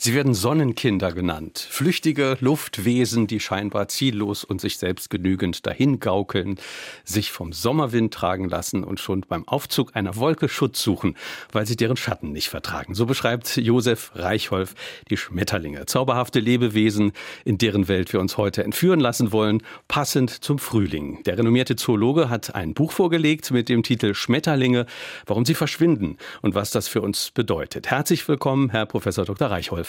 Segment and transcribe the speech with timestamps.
[0.00, 1.66] Sie werden Sonnenkinder genannt.
[1.68, 6.60] Flüchtige Luftwesen, die scheinbar ziellos und sich selbst genügend dahingaukeln,
[7.02, 11.16] sich vom Sommerwind tragen lassen und schon beim Aufzug einer Wolke Schutz suchen,
[11.50, 12.94] weil sie deren Schatten nicht vertragen.
[12.94, 14.76] So beschreibt Josef Reichholf
[15.10, 15.84] die Schmetterlinge.
[15.86, 17.10] Zauberhafte Lebewesen,
[17.44, 21.24] in deren Welt wir uns heute entführen lassen wollen, passend zum Frühling.
[21.24, 24.86] Der renommierte Zoologe hat ein Buch vorgelegt mit dem Titel Schmetterlinge,
[25.26, 27.90] warum sie verschwinden und was das für uns bedeutet.
[27.90, 29.50] Herzlich willkommen, Herr Professor Dr.
[29.50, 29.88] Reichholf.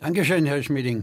[0.00, 1.02] Dankeschön, Herr Schmieding.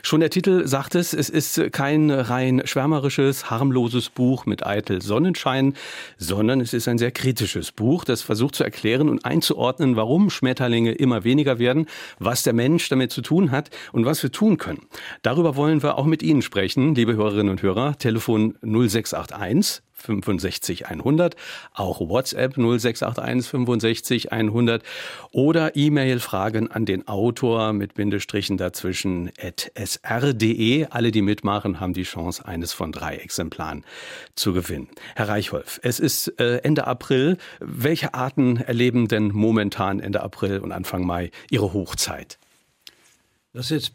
[0.00, 5.74] Schon der Titel sagt es, es ist kein rein schwärmerisches, harmloses Buch mit eitel Sonnenschein,
[6.16, 10.92] sondern es ist ein sehr kritisches Buch, das versucht zu erklären und einzuordnen, warum Schmetterlinge
[10.92, 11.84] immer weniger werden,
[12.18, 14.86] was der Mensch damit zu tun hat und was wir tun können.
[15.20, 17.98] Darüber wollen wir auch mit Ihnen sprechen, liebe Hörerinnen und Hörer.
[17.98, 21.36] Telefon 0681 65 100,
[21.72, 24.82] auch WhatsApp 0681 65 100
[25.32, 30.86] oder E-Mail-Fragen an den Autor mit Bindestrichen dazwischen at sr.de.
[30.90, 33.84] Alle, die mitmachen, haben die Chance, eines von drei Exemplaren
[34.34, 34.88] zu gewinnen.
[35.16, 37.38] Herr Reichholf, es ist äh, Ende April.
[37.60, 42.38] Welche Arten erleben denn momentan Ende April und Anfang Mai ihre Hochzeit?
[43.54, 43.92] Das ist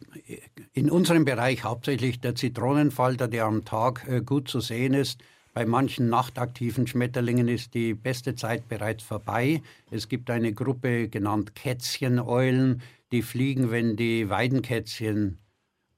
[0.71, 5.21] in unserem Bereich hauptsächlich der Zitronenfalter, der am Tag äh, gut zu sehen ist.
[5.59, 9.61] Bei manchen nachtaktiven Schmetterlingen ist die beste Zeit bereits vorbei.
[9.91, 15.37] Es gibt eine Gruppe genannt Kätzcheneulen, die fliegen, wenn die Weidenkätzchen,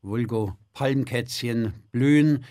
[0.02, 2.44] vulgo Palmkätzchen, blühen.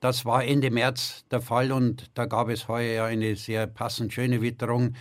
[0.00, 4.40] Das war Ende März der Fall und da gab es heuer eine sehr passend schöne
[4.40, 4.94] Witterung.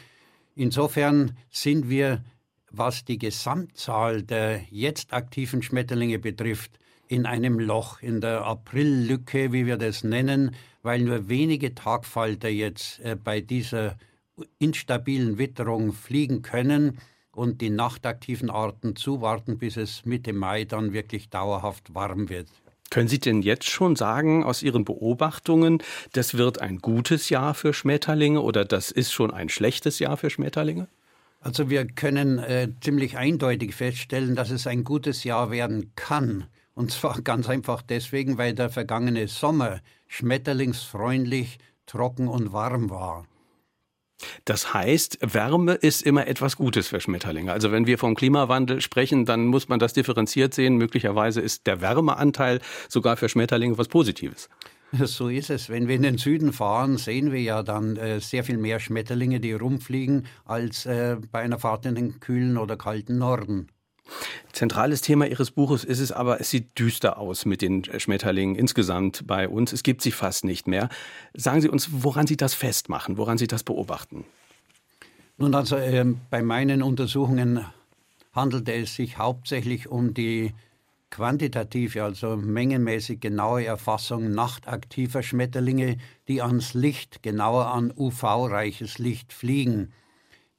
[0.56, 2.26] Insofern sind wir,
[2.72, 6.78] was die Gesamtzahl der jetzt aktiven Schmetterlinge betrifft,
[7.14, 13.00] in einem Loch, in der Aprillücke, wie wir das nennen, weil nur wenige Tagfalter jetzt
[13.02, 13.98] äh, bei dieser
[14.58, 16.98] instabilen Witterung fliegen können
[17.32, 22.48] und die nachtaktiven Arten zuwarten, bis es Mitte Mai dann wirklich dauerhaft warm wird.
[22.90, 27.74] Können Sie denn jetzt schon sagen aus Ihren Beobachtungen, das wird ein gutes Jahr für
[27.74, 30.88] Schmetterlinge oder das ist schon ein schlechtes Jahr für Schmetterlinge?
[31.42, 36.46] Also wir können äh, ziemlich eindeutig feststellen, dass es ein gutes Jahr werden kann.
[36.76, 43.26] Und zwar ganz einfach deswegen, weil der vergangene Sommer schmetterlingsfreundlich, trocken und warm war.
[44.46, 47.52] Das heißt, Wärme ist immer etwas Gutes für Schmetterlinge.
[47.52, 50.78] Also wenn wir vom Klimawandel sprechen, dann muss man das differenziert sehen.
[50.78, 54.50] Möglicherweise ist der Wärmeanteil sogar für Schmetterlinge was Positives.
[55.06, 55.70] So ist es.
[55.70, 59.40] Wenn wir in den Süden fahren, sehen wir ja dann äh, sehr viel mehr Schmetterlinge,
[59.40, 63.70] die rumfliegen, als äh, bei einer Fahrt in den kühlen oder kalten Norden.
[64.52, 69.26] Zentrales Thema Ihres Buches ist es aber, es sieht düster aus mit den Schmetterlingen insgesamt
[69.26, 69.74] bei uns.
[69.74, 70.90] Es gibt sie fast nicht mehr.
[71.34, 74.26] Sagen Sie uns, woran Sie das festmachen, woran Sie das beobachten?
[75.38, 77.66] Nun, also äh, bei meinen Untersuchungen
[78.34, 80.54] handelte es sich hauptsächlich um die
[81.10, 85.98] quantitative, also mengenmäßig genaue Erfassung nachtaktiver Schmetterlinge,
[86.28, 89.94] die ans Licht, genauer an UV-reiches Licht fliegen.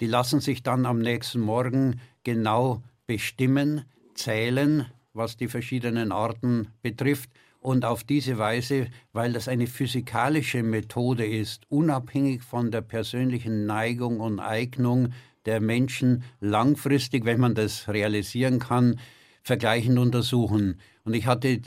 [0.00, 3.84] Die lassen sich dann am nächsten Morgen genau bestimmen,
[4.14, 11.26] zählen, was die verschiedenen Arten betrifft und auf diese Weise, weil das eine physikalische Methode
[11.26, 15.14] ist, unabhängig von der persönlichen Neigung und Eignung
[15.46, 19.00] der Menschen langfristig, wenn man das realisieren kann,
[19.42, 20.80] vergleichend untersuchen.
[21.04, 21.62] Und ich hatte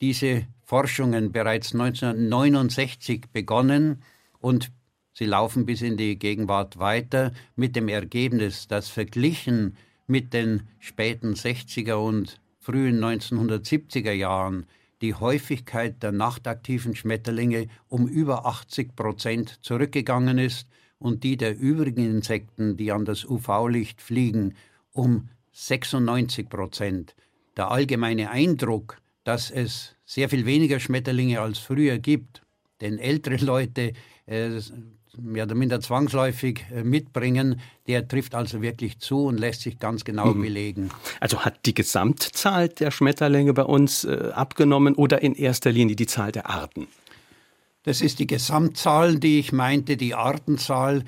[0.00, 4.02] diese Forschungen bereits 1969 begonnen
[4.38, 4.70] und
[5.12, 9.76] sie laufen bis in die Gegenwart weiter mit dem Ergebnis, dass verglichen
[10.06, 14.66] mit den späten 60er und frühen 1970er Jahren
[15.02, 20.68] die Häufigkeit der nachtaktiven Schmetterlinge um über 80 Prozent zurückgegangen ist
[20.98, 24.54] und die der übrigen Insekten, die an das UV-Licht fliegen,
[24.92, 27.16] um 96 Prozent.
[27.56, 32.42] Der allgemeine Eindruck, dass es sehr viel weniger Schmetterlinge als früher gibt,
[32.80, 33.92] denn ältere Leute
[34.26, 34.60] äh,
[35.18, 40.04] mehr oder minder zwangsläufig äh, mitbringen, der trifft also wirklich zu und lässt sich ganz
[40.04, 40.42] genau mhm.
[40.42, 40.90] belegen.
[41.20, 46.06] Also hat die Gesamtzahl der Schmetterlinge bei uns äh, abgenommen oder in erster Linie die
[46.06, 46.86] Zahl der Arten?
[47.84, 49.96] Das ist die Gesamtzahl, die ich meinte.
[49.96, 51.04] Die Artenzahl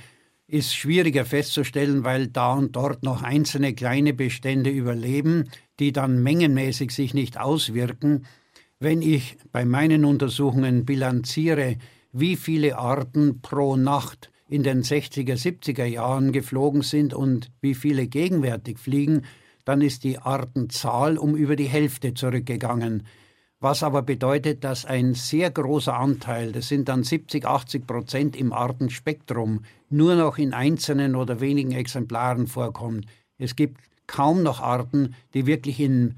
[0.47, 5.49] ist schwieriger festzustellen, weil da und dort noch einzelne kleine Bestände überleben,
[5.79, 8.27] die dann mengenmäßig sich nicht auswirken.
[8.81, 11.77] Wenn ich bei meinen Untersuchungen bilanziere,
[12.15, 18.07] wie viele Arten pro Nacht in den 60er, 70er Jahren geflogen sind und wie viele
[18.07, 19.23] gegenwärtig fliegen,
[19.65, 23.03] dann ist die Artenzahl um über die Hälfte zurückgegangen.
[23.61, 28.53] was aber bedeutet, dass ein sehr großer Anteil, das sind dann 70, 80 Prozent im
[28.53, 33.07] Artenspektrum, nur noch in einzelnen oder wenigen Exemplaren vorkommt.
[33.39, 36.17] Es gibt kaum noch Arten, die wirklich in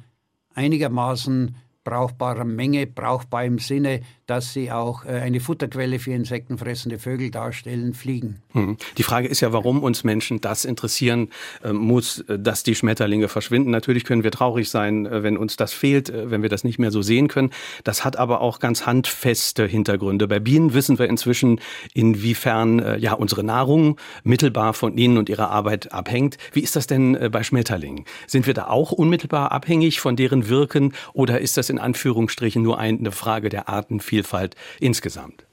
[0.54, 1.54] einigermaßen
[1.86, 7.94] brauchbarer Menge, brauchbar im Sinne, dass sie auch äh, eine Futterquelle für insektenfressende Vögel darstellen,
[7.94, 8.42] fliegen.
[8.52, 8.76] Hm.
[8.98, 11.28] Die Frage ist ja, warum uns Menschen das interessieren
[11.62, 13.70] äh, muss, äh, dass die Schmetterlinge verschwinden.
[13.70, 17.02] Natürlich können wir traurig sein, wenn uns das fehlt, wenn wir das nicht mehr so
[17.02, 17.50] sehen können.
[17.84, 20.26] Das hat aber auch ganz handfeste Hintergründe.
[20.26, 21.60] Bei Bienen wissen wir inzwischen,
[21.94, 26.36] inwiefern ja unsere Nahrung mittelbar von ihnen und ihrer Arbeit abhängt.
[26.52, 28.04] Wie ist das denn bei Schmetterlingen?
[28.26, 32.78] Sind wir da auch unmittelbar abhängig von deren Wirken oder ist das in Anführungsstrichen nur
[32.78, 35.46] eine Frage der Artenvielfalt insgesamt?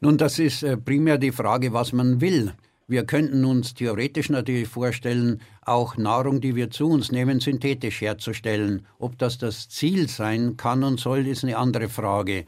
[0.00, 2.54] Nun, das ist äh, primär die Frage, was man will.
[2.88, 8.84] Wir könnten uns theoretisch natürlich vorstellen, auch Nahrung, die wir zu uns nehmen, synthetisch herzustellen.
[8.98, 12.46] Ob das das Ziel sein kann und soll, ist eine andere Frage.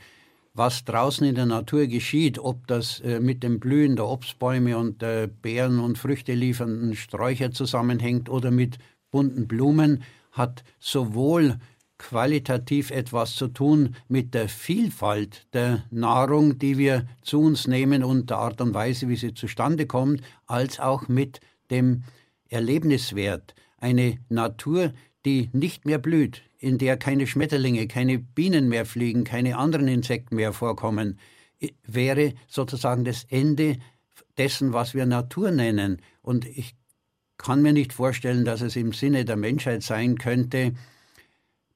[0.55, 5.01] Was draußen in der Natur geschieht, ob das äh, mit dem Blühen der Obstbäume und
[5.01, 8.79] der Beeren und Früchte liefernden Sträucher zusammenhängt oder mit
[9.11, 10.03] bunten Blumen,
[10.33, 11.59] hat sowohl
[12.03, 18.31] qualitativ etwas zu tun mit der Vielfalt der Nahrung, die wir zu uns nehmen und
[18.31, 21.41] der Art und Weise, wie sie zustande kommt, als auch mit
[21.71, 22.03] dem
[22.49, 23.55] Erlebniswert.
[23.79, 24.93] Eine Natur,
[25.25, 30.35] die nicht mehr blüht, in der keine Schmetterlinge, keine Bienen mehr fliegen, keine anderen Insekten
[30.35, 31.21] mehr vorkommen,
[31.87, 33.79] wäre sozusagen das Ende
[34.37, 36.03] dessen, was wir Natur nennen.
[36.21, 36.75] Und ich
[37.39, 40.73] kann mir nicht vorstellen, dass es im Sinne der Menschheit sein könnte,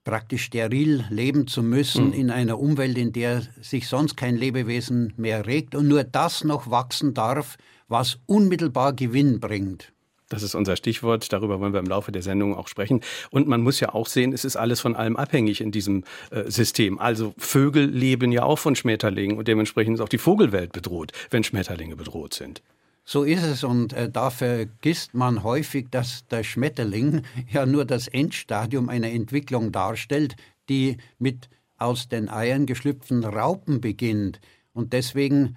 [0.07, 2.13] praktisch steril leben zu müssen mhm.
[2.13, 6.71] in einer Umwelt, in der sich sonst kein Lebewesen mehr regt und nur das noch
[6.71, 7.59] wachsen darf,
[7.89, 9.93] was unmittelbar Gewinn bringt.
[10.29, 11.33] Das ist unser Stichwort.
[11.33, 13.01] Darüber wollen wir im Laufe der Sendung auch sprechen.
[13.31, 16.51] Und man muss ja auch sehen, es ist alles von allem abhängig in diesem äh,
[16.51, 16.99] System.
[16.99, 21.45] Also Vögel leben ja auch von Schmetterlingen und dementsprechend ist auch die Vogelwelt bedroht, wenn
[21.45, 22.63] Schmetterlinge bedroht sind.
[23.09, 27.23] So ist es und äh, da vergisst man häufig, dass der Schmetterling
[27.53, 30.35] ja nur das Endstadium einer Entwicklung darstellt,
[30.69, 31.49] die mit
[31.79, 34.41] aus den Eiern geschlüpften Raupen beginnt.
[34.73, 35.57] Und deswegen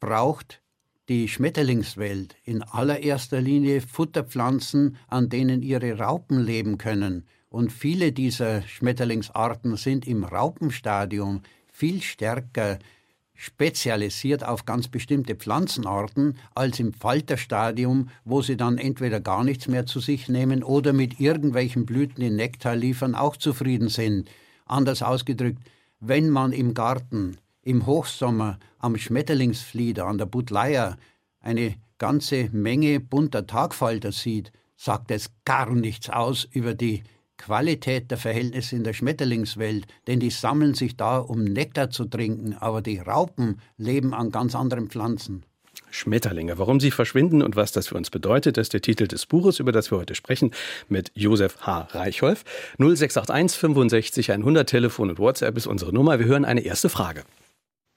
[0.00, 0.60] braucht
[1.08, 7.26] die Schmetterlingswelt in allererster Linie Futterpflanzen, an denen ihre Raupen leben können.
[7.48, 11.42] Und viele dieser Schmetterlingsarten sind im Raupenstadium
[11.72, 12.80] viel stärker
[13.34, 19.86] spezialisiert auf ganz bestimmte Pflanzenarten als im Falterstadium, wo sie dann entweder gar nichts mehr
[19.86, 24.28] zu sich nehmen oder mit irgendwelchen Blüten den Nektar liefern, auch zufrieden sind.
[24.66, 25.62] Anders ausgedrückt,
[26.00, 30.96] wenn man im Garten im Hochsommer am Schmetterlingsflieder, an der Butleier,
[31.40, 37.04] eine ganze Menge bunter Tagfalter sieht, sagt es gar nichts aus über die
[37.38, 42.54] Qualität der Verhältnisse in der Schmetterlingswelt, denn die sammeln sich da, um Nektar zu trinken,
[42.54, 45.44] aber die Raupen leben an ganz anderen Pflanzen.
[45.90, 46.58] Schmetterlinge.
[46.58, 49.60] Warum sie verschwinden und was das für uns bedeutet, das ist der Titel des Buches,
[49.60, 50.52] über das wir heute sprechen,
[50.88, 51.88] mit Josef H.
[51.90, 52.44] Reichholf.
[52.78, 56.18] 0681 65 100 Telefon und WhatsApp ist unsere Nummer.
[56.18, 57.24] Wir hören eine erste Frage.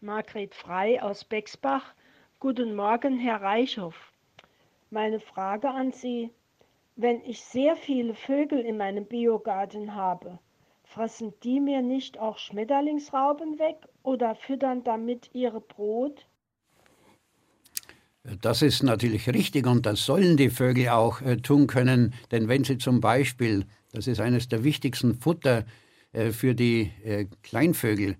[0.02, 1.94] Margret Frei aus Bexbach.
[2.40, 3.96] Guten Morgen, Herr Reichhoff.
[4.92, 6.30] Meine Frage an Sie.
[6.95, 10.39] Wenn ich sehr viele Vögel in meinem Biogarten habe,
[10.83, 16.25] fressen die mir nicht auch Schmetterlingsrauben weg oder füttern damit ihre Brot?
[18.41, 22.63] Das ist natürlich richtig und das sollen die Vögel auch äh, tun können, denn wenn
[22.63, 25.65] sie zum Beispiel, das ist eines der wichtigsten Futter
[26.13, 28.15] äh, für die äh, Kleinvögel,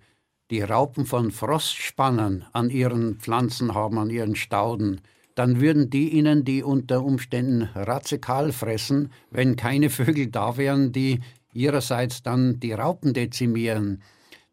[0.52, 5.02] die Raupen von Frostspannen an ihren Pflanzen haben, an ihren Stauden,
[5.36, 11.20] dann würden die ihnen die unter Umständen radikal fressen, wenn keine Vögel da wären, die
[11.54, 14.02] ihrerseits dann die Raupen dezimieren.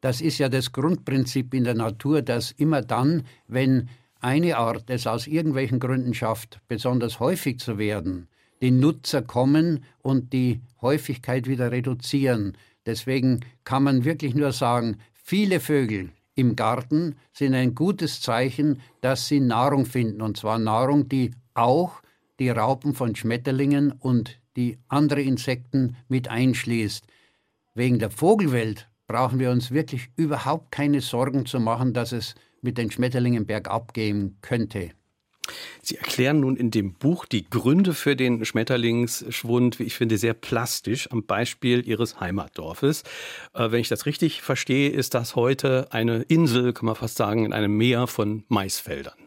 [0.01, 3.89] Das ist ja das Grundprinzip in der Natur, dass immer dann, wenn
[4.21, 8.29] eine Art es aus irgendwelchen Gründen schafft, besonders häufig zu werden,
[8.61, 12.57] die Nutzer kommen und die Häufigkeit wieder reduzieren.
[12.87, 19.29] Deswegen kann man wirklich nur sagen, viele Vögel, im Garten sind ein gutes Zeichen, dass
[19.29, 20.23] sie Nahrung finden.
[20.23, 22.03] Und zwar Nahrung, die auch
[22.39, 27.07] die Raupen von Schmetterlingen und die andere Insekten mit einschließt.
[27.75, 32.79] Wegen der Vogelwelt brauchen wir uns wirklich überhaupt keine Sorgen zu machen, dass es mit
[32.79, 34.91] den Schmetterlingen bergab gehen könnte.
[35.83, 40.35] Sie erklären nun in dem Buch die Gründe für den Schmetterlingsschwund, wie ich finde, sehr
[40.35, 43.03] plastisch am Beispiel Ihres Heimatdorfes.
[43.55, 47.45] Äh, wenn ich das richtig verstehe, ist das heute eine Insel, kann man fast sagen,
[47.45, 49.19] in einem Meer von Maisfeldern.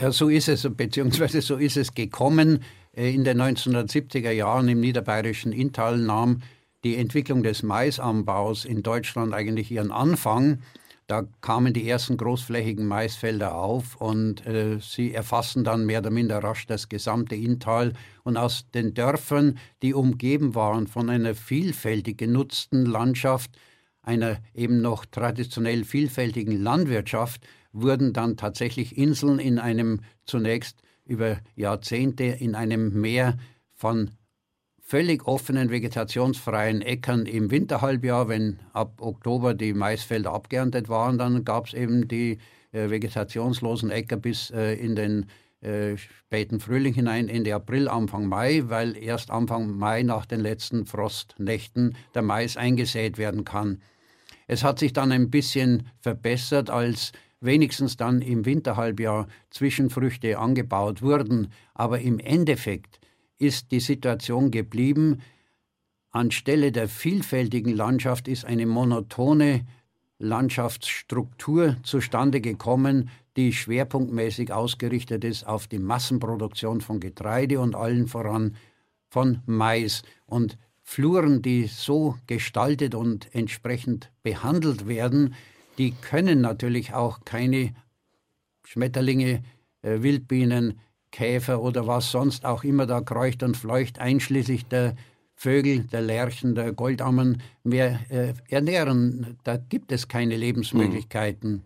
[0.00, 2.64] Ja, so ist es, beziehungsweise so ist es gekommen.
[2.96, 6.42] Äh, in den 1970er Jahren im niederbayerischen Inntal nahm
[6.82, 10.58] die Entwicklung des Maisanbaus in Deutschland eigentlich ihren Anfang.
[11.06, 16.38] Da kamen die ersten großflächigen Maisfelder auf und äh, sie erfassen dann mehr oder minder
[16.38, 17.92] rasch das gesamte Inntal.
[18.22, 23.50] Und aus den Dörfern, die umgeben waren von einer vielfältig genutzten Landschaft,
[24.00, 32.24] einer eben noch traditionell vielfältigen Landwirtschaft, wurden dann tatsächlich Inseln in einem zunächst über Jahrzehnte
[32.24, 33.36] in einem Meer
[33.74, 34.10] von
[34.94, 41.66] völlig offenen, vegetationsfreien Äckern im Winterhalbjahr, wenn ab Oktober die Maisfelder abgeerntet waren, dann gab
[41.66, 42.38] es eben die
[42.70, 45.26] äh, vegetationslosen Äcker bis äh, in den
[45.62, 50.86] äh, späten Frühling hinein, Ende April, Anfang Mai, weil erst Anfang Mai nach den letzten
[50.86, 53.82] Frostnächten der Mais eingesät werden kann.
[54.46, 57.10] Es hat sich dann ein bisschen verbessert, als
[57.40, 63.00] wenigstens dann im Winterhalbjahr Zwischenfrüchte angebaut wurden, aber im Endeffekt
[63.38, 65.20] ist die Situation geblieben,
[66.10, 69.66] anstelle der vielfältigen Landschaft ist eine monotone
[70.18, 78.56] Landschaftsstruktur zustande gekommen, die schwerpunktmäßig ausgerichtet ist auf die Massenproduktion von Getreide und allen voran
[79.08, 80.02] von Mais.
[80.26, 85.34] Und Fluren, die so gestaltet und entsprechend behandelt werden,
[85.78, 87.74] die können natürlich auch keine
[88.64, 89.42] Schmetterlinge,
[89.82, 90.78] äh, Wildbienen,
[91.14, 94.96] Käfer oder was sonst auch immer da kreucht und fleucht, einschließlich der
[95.36, 99.38] Vögel, der Lerchen, der Goldammen mehr äh, ernähren.
[99.44, 101.62] Da gibt es keine Lebensmöglichkeiten.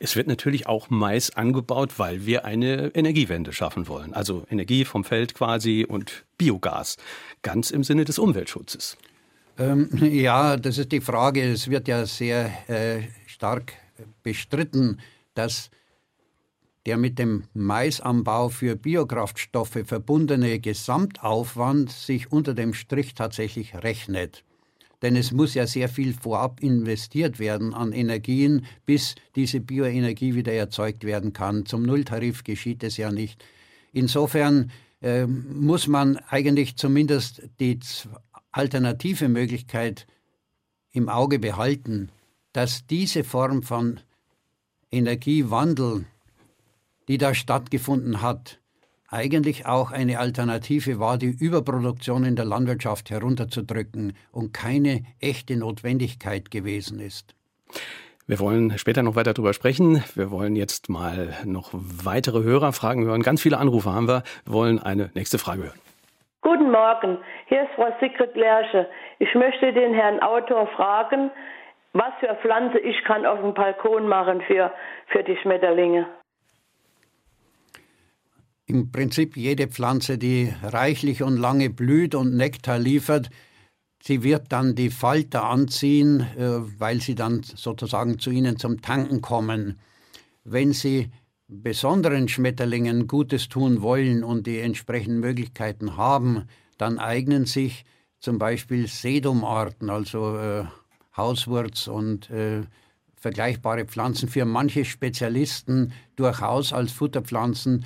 [0.00, 4.14] Es wird natürlich auch Mais angebaut, weil wir eine Energiewende schaffen wollen.
[4.14, 6.96] Also Energie vom Feld quasi und Biogas.
[7.42, 8.96] Ganz im Sinne des Umweltschutzes.
[9.58, 11.42] Ähm, ja, das ist die Frage.
[11.42, 13.74] Es wird ja sehr äh, stark
[14.22, 15.00] bestritten,
[15.34, 15.70] dass
[16.86, 24.44] der mit dem Maisanbau für Biokraftstoffe verbundene Gesamtaufwand sich unter dem Strich tatsächlich rechnet.
[25.02, 30.52] Denn es muss ja sehr viel vorab investiert werden an Energien, bis diese Bioenergie wieder
[30.52, 31.66] erzeugt werden kann.
[31.66, 33.44] Zum Nulltarif geschieht es ja nicht.
[33.92, 34.70] Insofern
[35.02, 37.78] äh, muss man eigentlich zumindest die
[38.50, 40.06] alternative Möglichkeit
[40.92, 42.10] im Auge behalten,
[42.52, 44.00] dass diese Form von
[44.90, 46.06] Energiewandel
[47.08, 48.58] die da stattgefunden hat,
[49.10, 56.50] eigentlich auch eine Alternative war, die Überproduktion in der Landwirtschaft herunterzudrücken und keine echte Notwendigkeit
[56.50, 57.34] gewesen ist.
[58.26, 60.02] Wir wollen später noch weiter darüber sprechen.
[60.14, 63.22] Wir wollen jetzt mal noch weitere Hörerfragen hören.
[63.22, 64.22] Ganz viele Anrufe haben wir.
[64.46, 65.80] Wir wollen eine nächste Frage hören.
[66.40, 68.88] Guten Morgen, hier ist Frau Sigrid Lerche.
[69.18, 71.30] Ich möchte den Herrn Autor fragen,
[71.92, 74.72] was für Pflanze ich kann auf dem Balkon machen für,
[75.08, 76.06] für die Schmetterlinge
[78.66, 83.30] im Prinzip jede Pflanze, die reichlich und lange blüht und Nektar liefert,
[84.02, 89.20] sie wird dann die Falter anziehen, äh, weil sie dann sozusagen zu ihnen zum Tanken
[89.20, 89.78] kommen.
[90.44, 91.10] Wenn sie
[91.46, 96.44] besonderen Schmetterlingen Gutes tun wollen und die entsprechenden Möglichkeiten haben,
[96.78, 97.84] dann eignen sich
[98.18, 100.64] zum Beispiel Sedumarten, also äh,
[101.16, 102.62] Hauswurz und äh,
[103.14, 107.84] vergleichbare Pflanzen für manche Spezialisten durchaus als Futterpflanzen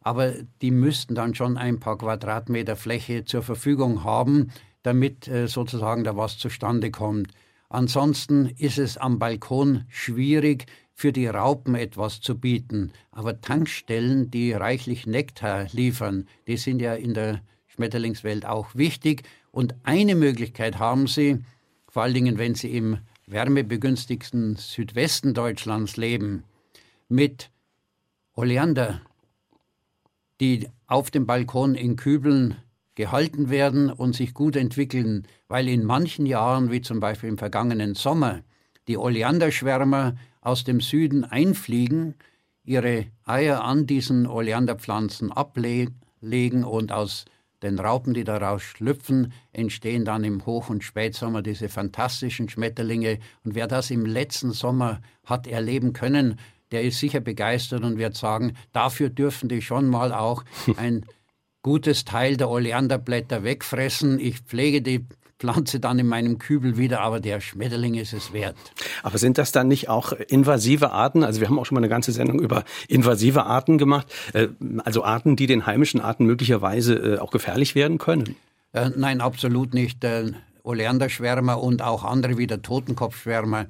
[0.00, 4.50] aber die müssten dann schon ein paar Quadratmeter Fläche zur Verfügung haben,
[4.82, 7.32] damit äh, sozusagen da was zustande kommt.
[7.68, 10.66] Ansonsten ist es am Balkon schwierig,
[11.00, 12.92] für die Raupen etwas zu bieten.
[13.10, 19.22] Aber Tankstellen, die reichlich Nektar liefern, die sind ja in der Schmetterlingswelt auch wichtig.
[19.50, 21.38] Und eine Möglichkeit haben sie,
[21.88, 26.44] vor allen Dingen, wenn sie im wärmebegünstigsten Südwesten Deutschlands leben,
[27.08, 27.50] mit
[28.34, 29.00] Oleander
[30.40, 32.56] die auf dem Balkon in Kübeln
[32.94, 37.94] gehalten werden und sich gut entwickeln, weil in manchen Jahren, wie zum Beispiel im vergangenen
[37.94, 38.40] Sommer,
[38.88, 42.14] die Oleanderschwärmer aus dem Süden einfliegen,
[42.64, 47.26] ihre Eier an diesen Oleanderpflanzen ablegen und aus
[47.62, 53.18] den Raupen, die daraus schlüpfen, entstehen dann im Hoch- und Spätsommer diese fantastischen Schmetterlinge.
[53.44, 56.38] Und wer das im letzten Sommer hat erleben können,
[56.72, 60.44] der ist sicher begeistert und wird sagen, dafür dürfen die schon mal auch
[60.76, 61.04] ein
[61.62, 64.18] gutes Teil der Oleanderblätter wegfressen.
[64.18, 65.06] Ich pflege die
[65.40, 68.56] Pflanze dann in meinem Kübel wieder, aber der Schmetterling ist es wert.
[69.02, 71.24] Aber sind das dann nicht auch invasive Arten?
[71.24, 74.48] Also wir haben auch schon mal eine ganze Sendung über invasive Arten gemacht, äh,
[74.84, 78.36] also Arten, die den heimischen Arten möglicherweise äh, auch gefährlich werden können?
[78.72, 80.06] Äh, nein, absolut nicht.
[80.62, 83.66] Oleanderschwärmer und auch andere wie der Totenkopfschwärmer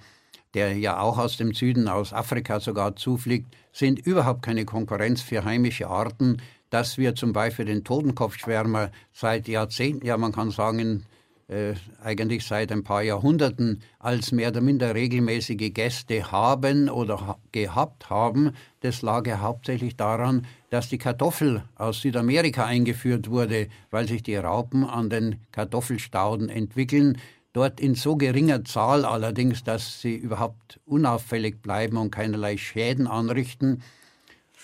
[0.54, 5.44] der ja auch aus dem Süden, aus Afrika sogar zufliegt, sind überhaupt keine Konkurrenz für
[5.44, 6.38] heimische Arten.
[6.70, 11.04] Dass wir zum Beispiel den Totenkopfschwärmer seit Jahrzehnten, ja man kann sagen,
[11.50, 17.38] äh, eigentlich seit ein paar Jahrhunderten als mehr oder minder regelmäßige Gäste haben oder ha
[17.50, 18.52] gehabt haben,
[18.82, 24.36] das lag ja hauptsächlich daran, dass die Kartoffel aus Südamerika eingeführt wurde, weil sich die
[24.36, 27.18] Raupen an den Kartoffelstauden entwickeln.
[27.52, 33.82] Dort in so geringer Zahl allerdings, dass sie überhaupt unauffällig bleiben und keinerlei Schäden anrichten.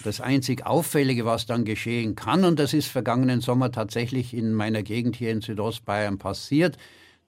[0.05, 4.83] Das einzig Auffällige, was dann geschehen kann, und das ist vergangenen Sommer tatsächlich in meiner
[4.83, 6.77] Gegend hier in Südostbayern passiert,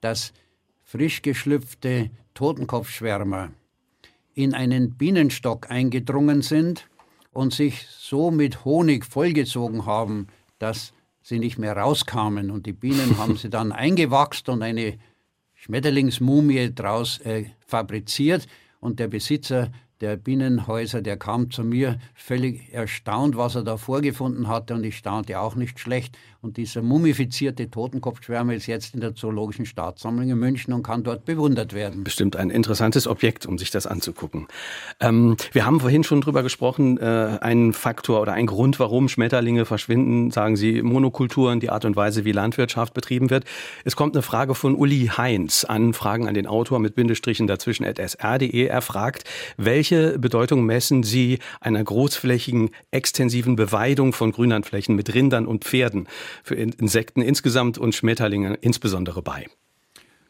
[0.01, 0.33] dass
[0.83, 3.51] frisch geschlüpfte Totenkopfschwärmer
[4.33, 6.87] in einen Bienenstock eingedrungen sind
[7.31, 10.27] und sich so mit Honig vollgezogen haben,
[10.59, 12.49] dass sie nicht mehr rauskamen.
[12.49, 14.97] Und die Bienen haben sie dann eingewachst und eine
[15.69, 18.47] Schmetterlingsmumie daraus äh, fabriziert.
[18.79, 19.71] Und der Besitzer
[20.01, 24.97] der Bienenhäuser, der kam zu mir völlig erstaunt, was er da vorgefunden hatte und ich
[24.97, 26.17] staunte auch nicht schlecht.
[26.41, 31.25] Und dieser mumifizierte Totenkopfschwärmer ist jetzt in der Zoologischen Staatssammlung in München und kann dort
[31.25, 32.05] bewundert werden.
[32.05, 34.47] Bestimmt ein interessantes Objekt, um sich das anzugucken.
[35.01, 39.65] Ähm, wir haben vorhin schon drüber gesprochen, äh, ein Faktor oder ein Grund, warum Schmetterlinge
[39.65, 43.43] verschwinden, sagen Sie, Monokulturen, die Art und Weise, wie Landwirtschaft betrieben wird.
[43.83, 47.85] Es kommt eine Frage von Uli Heinz an, Fragen an den Autor mit Bindestrichen dazwischen
[47.85, 48.65] at sr.de.
[48.65, 49.25] Er fragt,
[49.57, 56.07] welche Bedeutung messen Sie einer großflächigen, extensiven Beweidung von Grünlandflächen mit Rindern und Pferden?
[56.43, 59.45] für Insekten insgesamt und Schmetterlinge insbesondere bei?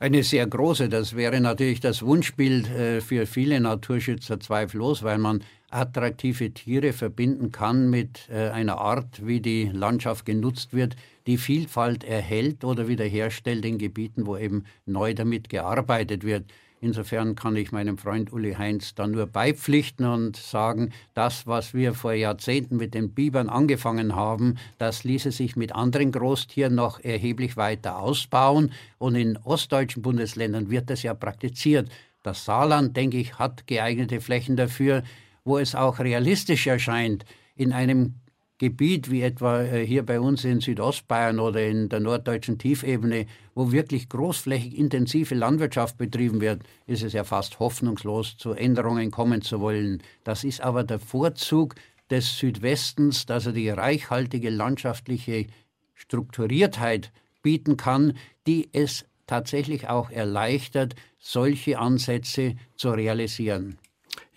[0.02, 0.88] Eine sehr große.
[0.88, 7.52] Das wäre natürlich das Wunschbild äh, für viele Naturschützer zweifellos, weil man attraktive Tiere verbinden
[7.52, 10.96] kann mit äh, einer Art, wie die Landschaft genutzt wird,
[11.28, 16.46] die Vielfalt erhält oder wiederherstellt in Gebieten, wo eben neu damit gearbeitet wird.
[16.82, 21.94] Insofern kann ich meinem Freund Uli Heinz da nur beipflichten und sagen, das, was wir
[21.94, 27.58] vor Jahrzehnten mit den Bibern angefangen haben, das ließe sich mit anderen Großtieren noch erheblich
[27.58, 28.72] weiter ausbauen.
[28.98, 31.90] Und in ostdeutschen Bundesländern wird das ja praktiziert.
[32.24, 35.04] Das Saarland, denke ich, hat geeignete Flächen dafür,
[35.44, 38.16] wo es auch realistisch erscheint, in einem
[38.60, 43.72] Gebiet wie etwa äh, hier bei uns in Südostbayern oder in der norddeutschen Tiefebene, wo
[43.72, 49.62] wirklich großflächig intensive Landwirtschaft betrieben wird, ist es ja fast hoffnungslos, zu Änderungen kommen zu
[49.62, 50.04] wollen.
[50.26, 51.76] Das ist aber der Vorzug
[52.10, 55.48] des Südwestens, dass er die reichhaltige landschaftliche
[55.96, 63.78] Strukturiertheit bieten kann, die es tatsächlich auch erleichtert, solche Ansätze zu realisieren.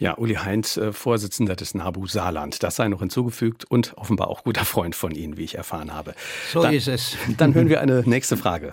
[0.03, 2.65] Ja, Uli Heinz, äh, Vorsitzender des NABU Saarland.
[2.65, 6.15] Das sei noch hinzugefügt und offenbar auch guter Freund von Ihnen, wie ich erfahren habe.
[6.49, 7.17] So dann, ist es.
[7.39, 8.73] Dann hören wir eine nächste Frage.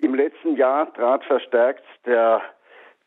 [0.00, 2.42] Im letzten Jahr trat verstärkt der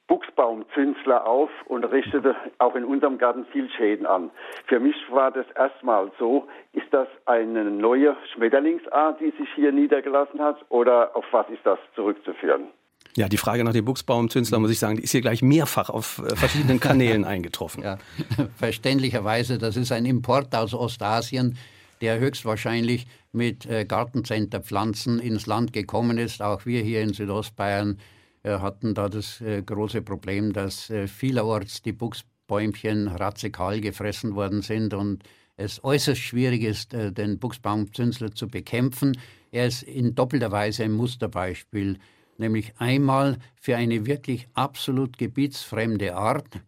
[0.08, 4.32] Buchsbaumzünsler auf und richtete auch in unserem Garten viel Schäden an.
[4.68, 10.40] Für mich war das erstmal so, ist das eine neue Schmetterlingsart, die sich hier niedergelassen
[10.40, 12.70] hat oder auf was ist das zurückzuführen?
[13.16, 16.20] Ja, die Frage nach dem Buchsbaumzünsler, muss ich sagen, die ist hier gleich mehrfach auf
[16.20, 17.84] äh, verschiedenen Kanälen eingetroffen.
[17.84, 17.98] Ja,
[18.56, 21.58] verständlicherweise, das ist ein Import aus Ostasien,
[22.00, 26.42] der höchstwahrscheinlich mit äh, Gartencenterpflanzen ins Land gekommen ist.
[26.42, 28.00] Auch wir hier in Südostbayern
[28.44, 35.24] äh, hatten da das große Problem, dass vielerorts die Buchsbäumchen radikal gefressen worden sind und
[35.58, 39.16] es äußerst schwierig ist, den Buchsbaumzünsler zu bekämpfen.
[39.52, 42.00] Er ist in doppelter Weise ein Musterbeispiel
[42.42, 46.60] nämlich einmal für eine wirklich absolut gebietsfremde Art,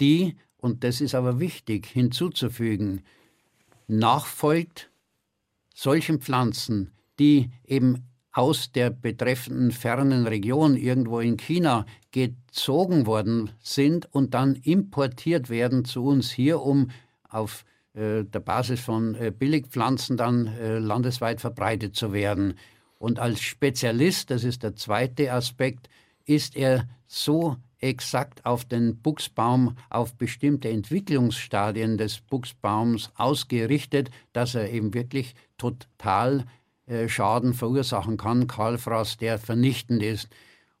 [0.00, 3.02] die, und das ist aber wichtig hinzuzufügen,
[3.86, 4.90] nachfolgt
[5.74, 14.12] solchen Pflanzen, die eben aus der betreffenden fernen Region irgendwo in China gezogen worden sind
[14.12, 16.90] und dann importiert werden zu uns hier, um
[17.28, 22.54] auf äh, der Basis von äh, Billigpflanzen dann äh, landesweit verbreitet zu werden.
[23.02, 25.88] Und als Spezialist, das ist der zweite Aspekt,
[26.24, 34.70] ist er so exakt auf den Buchsbaum, auf bestimmte Entwicklungsstadien des Buchsbaums ausgerichtet, dass er
[34.70, 36.44] eben wirklich total
[36.86, 38.46] äh, Schaden verursachen kann.
[38.46, 40.28] Kahlfraß, der vernichtend ist.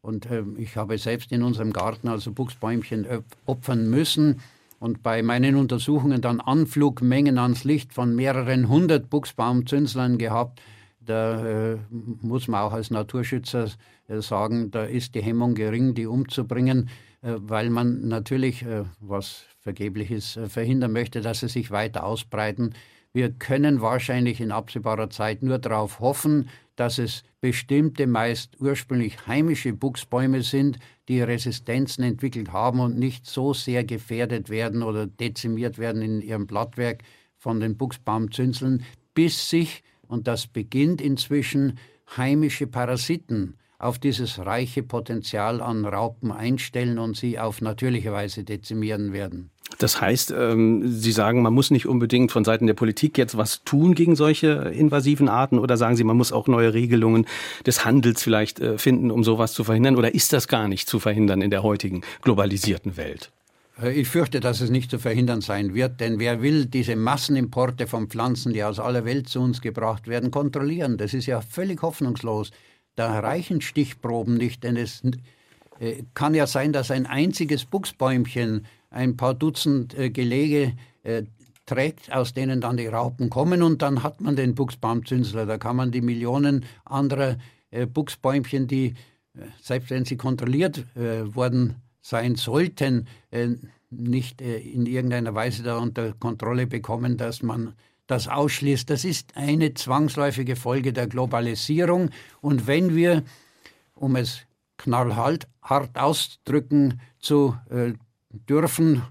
[0.00, 3.04] Und äh, ich habe selbst in unserem Garten also Buchsbäumchen
[3.46, 4.40] opfern müssen
[4.78, 10.60] und bei meinen Untersuchungen dann Anflugmengen ans Licht von mehreren hundert Buchsbaumzünslern gehabt
[11.04, 13.68] da äh, muss man auch als Naturschützer
[14.08, 16.90] äh, sagen, da ist die Hemmung gering, die umzubringen,
[17.22, 22.04] äh, weil man natürlich, äh, was vergeblich ist, äh, verhindern möchte, dass sie sich weiter
[22.04, 22.74] ausbreiten.
[23.12, 29.72] Wir können wahrscheinlich in absehbarer Zeit nur darauf hoffen, dass es bestimmte, meist ursprünglich heimische
[29.72, 36.00] Buchsbäume sind, die Resistenzen entwickelt haben und nicht so sehr gefährdet werden oder dezimiert werden
[36.00, 37.02] in ihrem Blattwerk
[37.36, 38.84] von den Buchsbaumzünseln,
[39.14, 41.78] bis sich und das beginnt inzwischen,
[42.16, 49.12] heimische Parasiten auf dieses reiche Potenzial an Raupen einstellen und sie auf natürliche Weise dezimieren
[49.12, 49.50] werden.
[49.78, 53.64] Das heißt, ähm, Sie sagen, man muss nicht unbedingt von Seiten der Politik jetzt was
[53.64, 57.26] tun gegen solche invasiven Arten oder sagen Sie, man muss auch neue Regelungen
[57.66, 61.00] des Handels vielleicht äh, finden, um sowas zu verhindern oder ist das gar nicht zu
[61.00, 63.32] verhindern in der heutigen globalisierten Welt?
[63.80, 67.86] Äh, ich fürchte, dass es nicht zu verhindern sein wird, denn wer will diese Massenimporte
[67.86, 70.96] von Pflanzen, die aus aller Welt zu uns gebracht werden, kontrollieren?
[70.98, 72.50] Das ist ja völlig hoffnungslos.
[72.94, 75.02] Da reichen Stichproben nicht, denn es
[75.78, 80.74] äh, kann ja sein, dass ein einziges Buchsbäumchen ein paar Dutzend äh, Gelege
[81.66, 85.46] trägt, aus denen dann die Raupen kommen und dann hat man den Buchsbaumzünsler.
[85.46, 87.38] Da kann man die Millionen anderer
[87.92, 88.94] Buchsbäumchen, die,
[89.60, 93.48] selbst wenn sie kontrolliert worden sein sollten, äh,
[93.90, 97.74] nicht äh, in irgendeiner Weise da unter Kontrolle bekommen, dass man
[98.06, 98.90] das ausschließt.
[98.90, 102.10] Das ist eine zwangsläufige Folge der Globalisierung.
[102.40, 103.22] Und wenn wir,
[103.94, 104.42] um es
[104.76, 107.92] knallhart hart ausdrücken zu äh,
[108.48, 109.02] dürfen,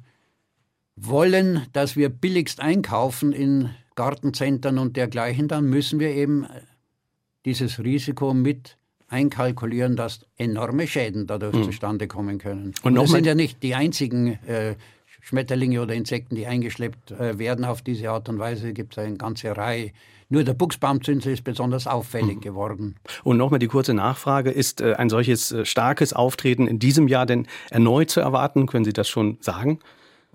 [0.96, 6.46] wollen, dass wir billigst einkaufen in Gartenzentren und dergleichen, dann müssen wir eben
[7.46, 8.78] dieses Risiko mit
[9.12, 11.63] einkalkulieren, dass enorme Schäden dadurch mhm.
[11.65, 12.74] zustande kommen können.
[12.82, 14.76] Und, Und das sind ja nicht die einzigen äh,
[15.21, 18.74] Schmetterlinge oder Insekten, die eingeschleppt äh, werden auf diese Art und Weise.
[18.74, 19.91] Gibt es eine ganze Reihe.
[20.30, 22.41] Nur der Buchsbaumzünsel ist besonders auffällig mhm.
[22.41, 22.95] geworden.
[23.24, 27.26] Und nochmal die kurze Nachfrage, ist äh, ein solches äh, starkes Auftreten in diesem Jahr
[27.26, 28.65] denn erneut zu erwarten?
[28.65, 29.80] Können Sie das schon sagen?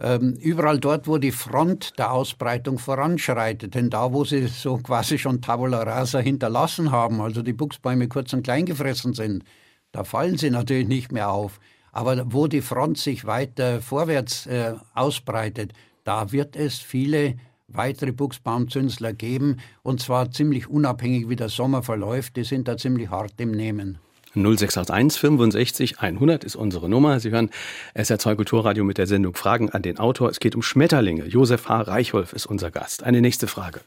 [0.01, 3.75] Ähm, überall dort, wo die Front der Ausbreitung voranschreitet.
[3.75, 8.33] Denn da, wo sie so quasi schon Tabula Rasa hinterlassen haben, also die Buchsbäume kurz
[8.33, 9.45] und klein gefressen sind,
[9.93, 11.61] da fallen sie natürlich nicht mehr auf.
[11.93, 15.73] Aber wo die Front sich weiter vorwärts äh, ausbreitet,
[16.05, 17.37] da wird es viele
[17.69, 22.37] weitere Buchsbaumzünsler geben, und zwar ziemlich unabhängig, wie der Sommer verläuft.
[22.37, 23.99] Die sind da ziemlich hart im Nehmen.
[24.37, 27.21] 0681 65 100 ist unsere Nummer.
[27.21, 27.51] Sie hören
[27.95, 30.29] SR2 Kulturradio mit der Sendung Fragen an den Autor.
[30.29, 31.25] Es geht um Schmetterlinge.
[31.25, 31.83] Josef H.
[31.83, 33.05] Reichholf ist unser Gast.
[33.05, 33.81] Eine nächste Frage.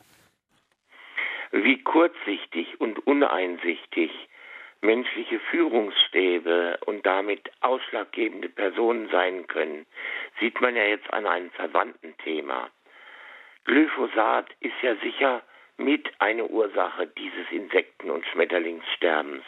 [1.51, 4.11] Wie kurzsichtig und uneinsichtig
[4.81, 9.85] menschliche Führungsstäbe und damit ausschlaggebende Personen sein können,
[10.39, 12.69] sieht man ja jetzt an einem verwandten Thema.
[13.65, 15.43] Glyphosat ist ja sicher
[15.77, 19.43] mit eine Ursache dieses Insekten- und Schmetterlingssterbens.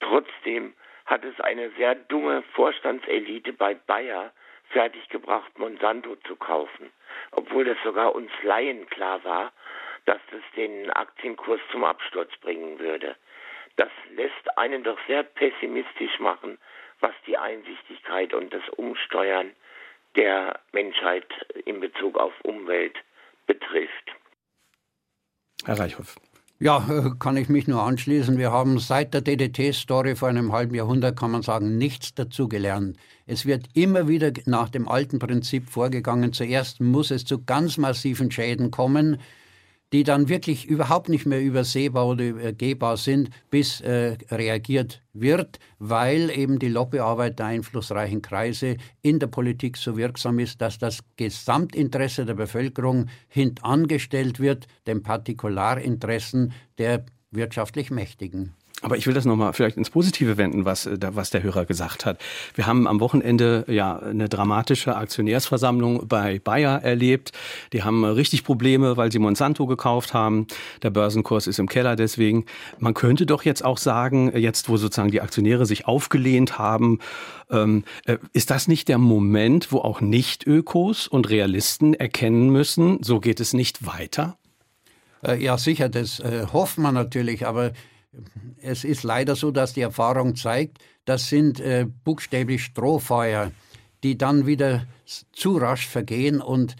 [0.00, 0.74] Trotzdem
[1.06, 4.32] hat es eine sehr dumme Vorstandselite bei Bayer
[4.70, 6.92] fertiggebracht, Monsanto zu kaufen,
[7.30, 9.52] obwohl das sogar uns Laien klar war,
[10.04, 13.16] dass das den Aktienkurs zum Absturz bringen würde.
[13.76, 16.58] Das lässt einen doch sehr pessimistisch machen,
[17.00, 19.54] was die Einsichtigkeit und das Umsteuern
[20.16, 21.26] der Menschheit
[21.64, 22.96] in Bezug auf Umwelt
[23.46, 24.12] betrifft.
[25.64, 26.16] Herr Reichhoff.
[26.60, 28.36] Ja, äh, kann ich mich nur anschließen.
[28.36, 32.96] Wir haben seit der DDT-Story vor einem halben Jahrhundert, kann man sagen, nichts dazugelernt.
[33.26, 36.32] Es wird immer wieder nach dem alten Prinzip vorgegangen.
[36.32, 39.18] Zuerst muss es zu ganz massiven Schäden kommen
[39.92, 46.30] die dann wirklich überhaupt nicht mehr übersehbar oder übergehbar sind, bis äh, reagiert wird, weil
[46.30, 52.26] eben die Lobbyarbeit der einflussreichen Kreise in der Politik so wirksam ist, dass das Gesamtinteresse
[52.26, 58.54] der Bevölkerung hintangestellt wird, den Partikularinteressen der wirtschaftlich Mächtigen.
[58.82, 62.06] Aber ich will das nochmal vielleicht ins Positive wenden, was, äh, was der Hörer gesagt
[62.06, 62.20] hat.
[62.54, 67.32] Wir haben am Wochenende ja eine dramatische Aktionärsversammlung bei Bayer erlebt.
[67.72, 70.46] Die haben richtig Probleme, weil sie Monsanto gekauft haben.
[70.82, 72.44] Der Börsenkurs ist im Keller deswegen.
[72.78, 77.00] Man könnte doch jetzt auch sagen, jetzt wo sozusagen die Aktionäre sich aufgelehnt haben,
[77.50, 83.18] ähm, äh, ist das nicht der Moment, wo auch Nicht-Ökos und Realisten erkennen müssen, so
[83.18, 84.36] geht es nicht weiter?
[85.26, 87.72] Äh, ja, sicher, das äh, hofft man natürlich, aber
[88.60, 93.52] es ist leider so, dass die Erfahrung zeigt, das sind äh, buchstäblich Strohfeuer,
[94.02, 94.86] die dann wieder
[95.32, 96.76] zu rasch vergehen und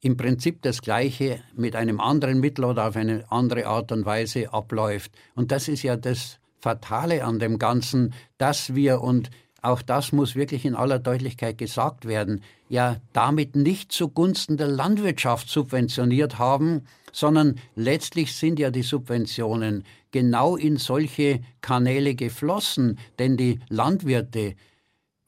[0.00, 4.52] im Prinzip das Gleiche mit einem anderen Mittel oder auf eine andere Art und Weise
[4.52, 5.12] abläuft.
[5.34, 9.30] Und das ist ja das Fatale an dem Ganzen, dass wir, und
[9.62, 15.48] auch das muss wirklich in aller Deutlichkeit gesagt werden, ja damit nicht zugunsten der Landwirtschaft
[15.48, 23.60] subventioniert haben, sondern letztlich sind ja die Subventionen genau in solche Kanäle geflossen, denn die
[23.68, 24.54] Landwirte,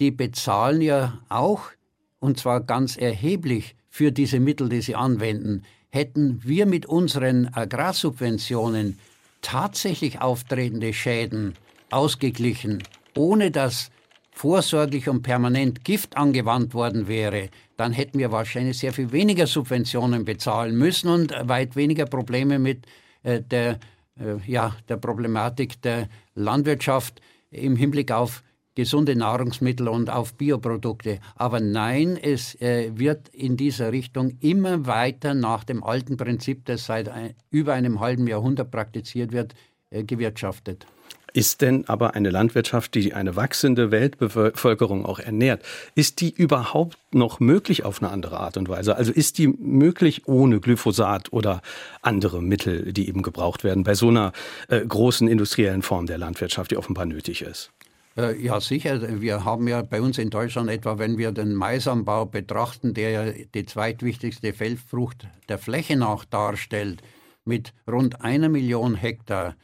[0.00, 1.70] die bezahlen ja auch,
[2.18, 5.64] und zwar ganz erheblich, für diese Mittel, die sie anwenden.
[5.90, 8.98] Hätten wir mit unseren Agrarsubventionen
[9.42, 11.54] tatsächlich auftretende Schäden
[11.90, 12.82] ausgeglichen,
[13.14, 13.90] ohne dass
[14.32, 20.24] vorsorglich und permanent Gift angewandt worden wäre, dann hätten wir wahrscheinlich sehr viel weniger Subventionen
[20.24, 22.86] bezahlen müssen und weit weniger Probleme mit
[23.22, 23.78] äh, der,
[24.18, 28.42] äh, ja, der Problematik der Landwirtschaft im Hinblick auf
[28.74, 31.20] gesunde Nahrungsmittel und auf Bioprodukte.
[31.36, 36.86] Aber nein, es äh, wird in dieser Richtung immer weiter nach dem alten Prinzip, das
[36.86, 39.54] seit ein, über einem halben Jahrhundert praktiziert wird,
[39.90, 40.86] äh, gewirtschaftet.
[41.34, 45.62] Ist denn aber eine Landwirtschaft, die eine wachsende Weltbevölkerung auch ernährt,
[45.94, 48.96] ist die überhaupt noch möglich auf eine andere Art und Weise?
[48.96, 51.62] Also ist die möglich ohne Glyphosat oder
[52.02, 54.32] andere Mittel, die eben gebraucht werden bei so einer
[54.68, 57.70] äh, großen industriellen Form der Landwirtschaft, die offenbar nötig ist?
[58.16, 59.20] Äh, ja, sicher.
[59.20, 63.32] Wir haben ja bei uns in Deutschland etwa, wenn wir den Maisanbau betrachten, der ja
[63.54, 67.02] die zweitwichtigste Feldfrucht der Fläche nach darstellt,
[67.44, 69.56] mit rund einer Million Hektar,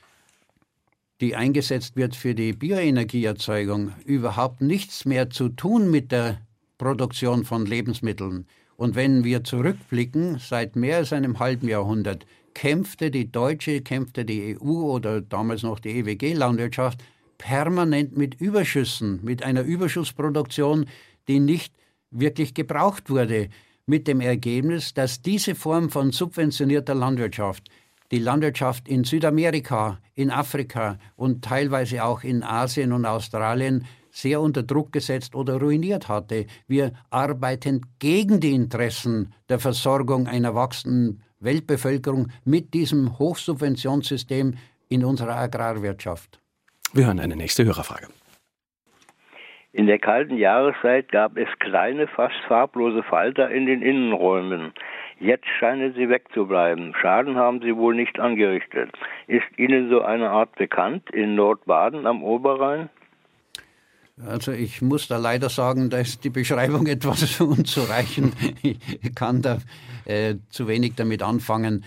[1.21, 6.41] die eingesetzt wird für die Bioenergieerzeugung, überhaupt nichts mehr zu tun mit der
[6.79, 8.47] Produktion von Lebensmitteln.
[8.77, 14.57] Und wenn wir zurückblicken, seit mehr als einem halben Jahrhundert kämpfte die deutsche, kämpfte die
[14.57, 17.03] EU oder damals noch die EWG-Landwirtschaft
[17.39, 20.87] permanent mit Überschüssen, mit einer Überschussproduktion,
[21.27, 21.75] die nicht
[22.11, 23.49] wirklich gebraucht wurde,
[23.87, 27.69] mit dem Ergebnis, dass diese Form von subventionierter Landwirtschaft
[28.11, 34.63] die Landwirtschaft in Südamerika, in Afrika und teilweise auch in Asien und Australien sehr unter
[34.63, 36.47] Druck gesetzt oder ruiniert hatte.
[36.67, 44.55] Wir arbeiten gegen die Interessen der Versorgung einer wachsenden Weltbevölkerung mit diesem Hochsubventionssystem
[44.89, 46.41] in unserer Agrarwirtschaft.
[46.93, 48.09] Wir hören eine nächste Hörerfrage.
[49.73, 54.73] In der kalten Jahreszeit gab es kleine, fast farblose Falter in den Innenräumen.
[55.21, 56.95] Jetzt scheinen sie wegzubleiben.
[57.01, 58.91] Schaden haben sie wohl nicht angerichtet.
[59.27, 62.89] Ist Ihnen so eine Art bekannt in Nordbaden am Oberrhein?
[64.27, 68.35] Also ich muss da leider sagen, da ist die Beschreibung etwas unzureichend.
[68.63, 68.79] Ich
[69.15, 69.59] kann da
[70.07, 71.85] äh, zu wenig damit anfangen.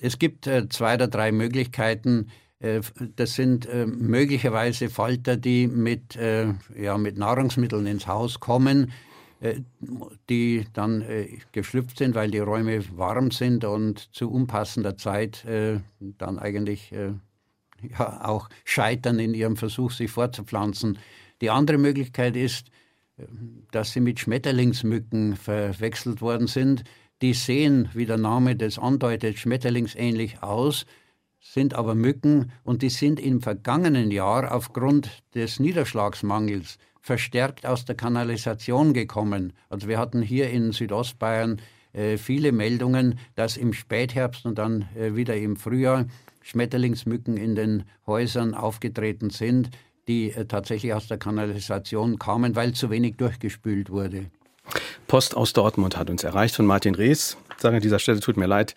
[0.00, 6.54] Es gibt äh, zwei oder drei Möglichkeiten, das sind äh, möglicherweise Falter, die mit, äh,
[6.76, 8.92] ja, mit Nahrungsmitteln ins Haus kommen,
[10.28, 11.04] die dann
[11.52, 18.48] geschlüpft sind, weil die Räume warm sind und zu unpassender Zeit dann eigentlich ja, auch
[18.64, 20.98] scheitern in ihrem Versuch, sich fortzupflanzen.
[21.40, 22.66] Die andere Möglichkeit ist,
[23.70, 26.82] dass sie mit Schmetterlingsmücken verwechselt worden sind.
[27.22, 30.84] Die sehen, wie der Name das andeutet, schmetterlingsähnlich aus,
[31.40, 37.94] sind aber Mücken und die sind im vergangenen Jahr aufgrund des Niederschlagsmangels verstärkt aus der
[37.94, 39.52] Kanalisation gekommen.
[39.70, 41.60] Also wir hatten hier in Südostbayern
[41.92, 46.06] äh, viele Meldungen, dass im Spätherbst und dann äh, wieder im Frühjahr
[46.42, 49.70] Schmetterlingsmücken in den Häusern aufgetreten sind,
[50.06, 54.26] die äh, tatsächlich aus der Kanalisation kamen, weil zu wenig durchgespült wurde.
[55.06, 57.38] Post aus Dortmund hat uns erreicht von Martin Rees.
[57.56, 58.74] Ich sage an dieser Stelle, tut mir leid,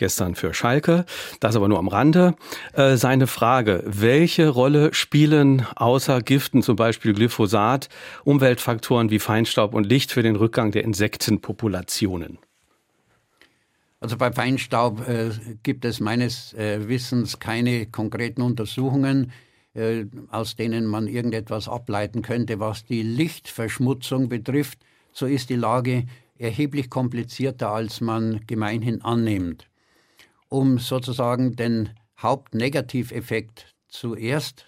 [0.00, 1.04] gestern für Schalke.
[1.38, 2.34] Das aber nur am Rande.
[2.72, 7.88] Äh, seine Frage, welche Rolle spielen außer Giften, zum Beispiel Glyphosat,
[8.24, 12.38] Umweltfaktoren wie Feinstaub und Licht für den Rückgang der Insektenpopulationen?
[14.00, 15.30] Also bei Feinstaub äh,
[15.62, 19.32] gibt es meines äh, Wissens keine konkreten Untersuchungen,
[19.74, 22.58] äh, aus denen man irgendetwas ableiten könnte.
[22.58, 24.78] Was die Lichtverschmutzung betrifft,
[25.12, 26.06] so ist die Lage
[26.38, 29.69] erheblich komplizierter, als man gemeinhin annimmt
[30.50, 34.66] um sozusagen den Hauptnegativeffekt zuerst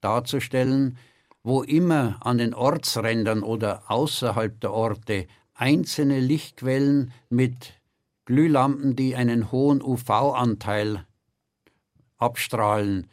[0.00, 0.98] darzustellen,
[1.44, 7.74] wo immer an den Ortsrändern oder außerhalb der Orte einzelne Lichtquellen mit
[8.24, 11.06] Glühlampen, die einen hohen UV-Anteil
[12.18, 13.06] abstrahlen,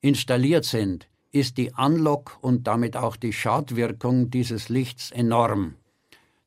[0.00, 5.74] installiert sind, ist die Anlock und damit auch die Schadwirkung dieses Lichts enorm.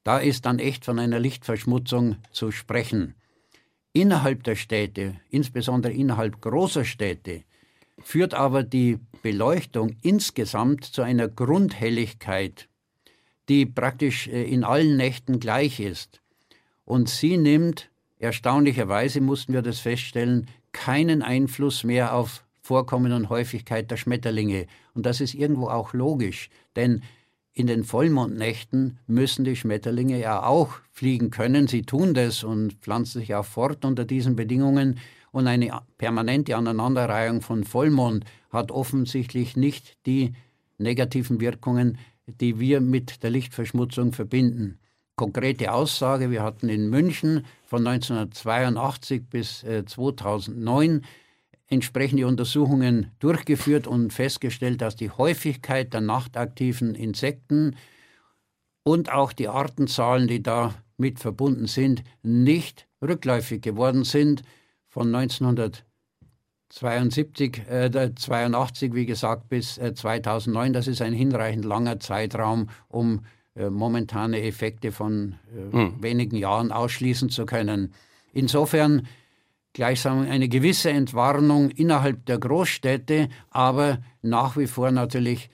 [0.04, 3.14] Da ist dann echt von einer Lichtverschmutzung zu sprechen.
[3.98, 7.42] Innerhalb der Städte, insbesondere innerhalb großer Städte,
[7.98, 12.70] führt aber die Beleuchtung insgesamt zu einer Grundhelligkeit,
[13.50, 16.22] die praktisch äh, in allen Nächten gleich ist.
[16.86, 23.90] Und sie nimmt, erstaunlicherweise mussten wir das feststellen, keinen Einfluss mehr auf Vorkommen und Häufigkeit
[23.90, 24.68] der Schmetterlinge.
[24.94, 27.02] Und das ist irgendwo auch logisch, denn
[27.58, 31.68] in den Vollmondnächten müssen die Schmetterlinge ja auch fliegen können.
[31.68, 35.00] Sie tun das und pflanzen sich auch fort unter diesen Bedingungen.
[35.32, 40.34] Und eine permanente Aneinanderreihung von Vollmond hat offensichtlich nicht die
[40.78, 44.78] negativen Wirkungen, die wir mit der Lichtverschmutzung verbinden.
[45.16, 51.02] Konkrete Aussage, wir hatten in München von 1982 bis 2009 äh,
[51.68, 57.76] entsprechende Untersuchungen durchgeführt und festgestellt, dass die Häufigkeit der nachtaktiven Insekten
[58.84, 64.44] und auch die Artenzahlen, die damit verbunden sind, nicht rückläufig geworden sind.
[64.88, 65.88] Von 1982
[66.70, 70.74] 72, äh, 82, wie gesagt, bis äh, 2009.
[70.74, 73.22] Das ist ein hinreichend langer Zeitraum, um
[73.56, 75.36] äh, momentane Effekte von
[75.72, 76.02] hm.
[76.02, 77.94] wenigen Jahren ausschließen zu können.
[78.34, 79.08] Insofern
[79.78, 85.52] gleichsam eine gewisse Entwarnung innerhalb der Großstädte, aber nach wie vor natürlich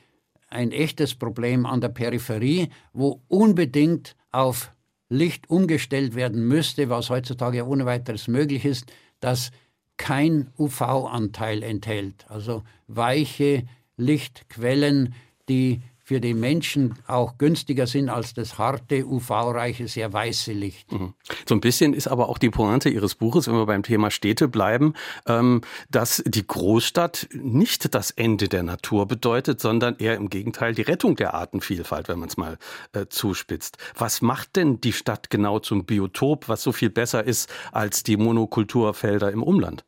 [0.49, 4.71] ein echtes Problem an der Peripherie, wo unbedingt auf
[5.09, 9.51] Licht umgestellt werden müsste, was heutzutage ohne weiteres möglich ist, das
[9.97, 12.25] kein UV-Anteil enthält.
[12.29, 13.63] Also weiche
[13.97, 15.15] Lichtquellen,
[15.49, 15.81] die
[16.13, 20.91] für die Menschen auch günstiger sind als das harte, UV-reiche, sehr weiße Licht.
[20.91, 21.15] Mhm.
[21.49, 24.47] So ein bisschen ist aber auch die Pointe Ihres Buches, wenn wir beim Thema Städte
[24.47, 24.93] bleiben,
[25.25, 30.83] ähm, dass die Großstadt nicht das Ende der Natur bedeutet, sondern eher im Gegenteil die
[30.83, 32.59] Rettung der Artenvielfalt, wenn man es mal
[32.91, 33.79] äh, zuspitzt.
[33.97, 38.17] Was macht denn die Stadt genau zum Biotop, was so viel besser ist als die
[38.17, 39.83] Monokulturfelder im Umland?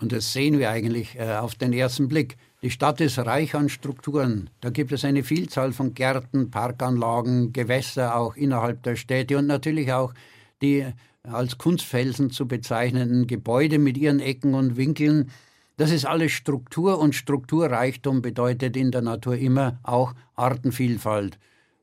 [0.00, 2.36] Und das sehen wir eigentlich äh, auf den ersten Blick.
[2.62, 4.48] Die Stadt ist reich an Strukturen.
[4.60, 9.92] Da gibt es eine Vielzahl von Gärten, Parkanlagen, Gewässer auch innerhalb der Städte und natürlich
[9.92, 10.14] auch
[10.62, 10.86] die
[11.24, 15.32] als Kunstfelsen zu bezeichnenden Gebäude mit ihren Ecken und Winkeln.
[15.76, 21.38] Das ist alles Struktur und Strukturreichtum bedeutet in der Natur immer auch Artenvielfalt.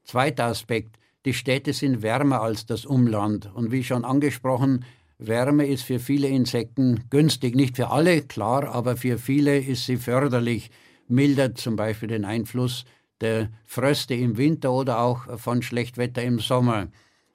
[0.06, 0.98] Zweiter Aspekt.
[1.26, 3.54] Die Städte sind wärmer als das Umland.
[3.54, 4.86] Und wie schon angesprochen,
[5.20, 7.54] Wärme ist für viele Insekten günstig.
[7.56, 10.72] Nicht für alle, klar, aber für viele ist sie förderlich,
[11.08, 12.86] mildert zum Beispiel den Einfluss
[13.20, 16.88] der Fröste im Winter oder auch von Schlechtwetter im Sommer.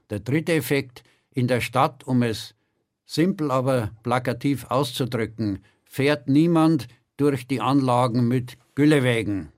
[0.08, 2.54] Der dritte Effekt in der Stadt, um es
[3.04, 9.52] simpel aber plakativ auszudrücken, fährt niemand durch die Anlagen mit Güllewägen.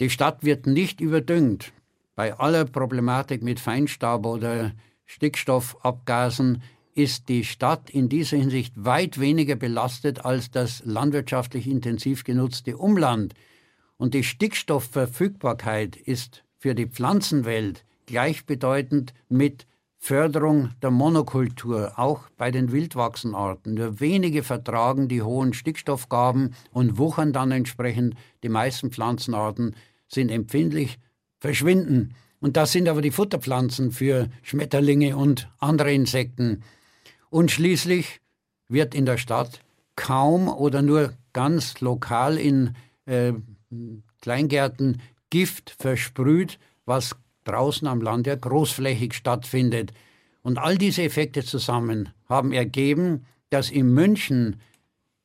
[0.00, 1.72] Die Stadt wird nicht überdüngt.
[2.16, 4.72] Bei aller Problematik mit Feinstaub oder
[5.06, 6.62] Stickstoffabgasen
[6.94, 13.34] ist die Stadt in dieser Hinsicht weit weniger belastet als das landwirtschaftlich intensiv genutzte Umland.
[13.96, 22.72] Und die Stickstoffverfügbarkeit ist für die Pflanzenwelt gleichbedeutend mit Förderung der Monokultur, auch bei den
[22.72, 23.74] Wildwachsenarten.
[23.74, 28.16] Nur wenige vertragen die hohen Stickstoffgaben und wuchern dann entsprechend.
[28.42, 29.76] Die meisten Pflanzenarten
[30.08, 30.98] sind empfindlich,
[31.38, 32.14] verschwinden.
[32.40, 36.64] Und das sind aber die Futterpflanzen für Schmetterlinge und andere Insekten.
[37.32, 38.20] Und schließlich
[38.68, 39.60] wird in der Stadt
[39.96, 43.32] kaum oder nur ganz lokal in äh,
[44.20, 49.94] Kleingärten Gift versprüht, was draußen am Land ja großflächig stattfindet.
[50.42, 54.60] Und all diese Effekte zusammen haben ergeben, dass in München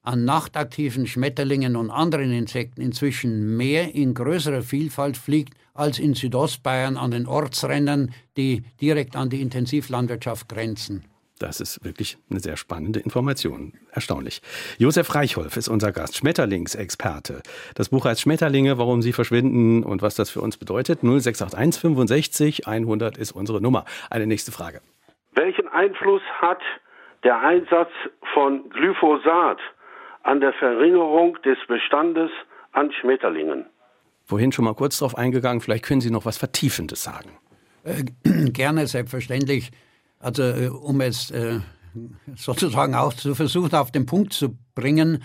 [0.01, 6.95] an nachtaktiven Schmetterlingen und anderen Insekten inzwischen mehr in größerer Vielfalt fliegt als in Südostbayern
[6.95, 11.03] an den Ortsrändern, die direkt an die Intensivlandwirtschaft grenzen.
[11.39, 13.73] Das ist wirklich eine sehr spannende Information.
[13.91, 14.41] Erstaunlich.
[14.77, 17.41] Josef Reichholf ist unser Gast, Schmetterlingsexperte.
[17.75, 20.99] Das Buch heißt Schmetterlinge, warum sie verschwinden und was das für uns bedeutet.
[21.01, 23.85] 0681 65 100 ist unsere Nummer.
[24.09, 24.81] Eine nächste Frage.
[25.33, 26.61] Welchen Einfluss hat
[27.23, 27.91] der Einsatz
[28.33, 29.59] von Glyphosat
[30.23, 32.31] an der Verringerung des Bestandes
[32.73, 33.65] an Schmetterlingen.
[34.25, 37.31] Vorhin schon mal kurz darauf eingegangen, vielleicht können Sie noch was Vertiefendes sagen.
[37.83, 38.03] Äh,
[38.51, 39.71] gerne, selbstverständlich.
[40.19, 41.59] Also äh, um es äh,
[42.35, 45.23] sozusagen auch zu versuchen, auf den Punkt zu bringen,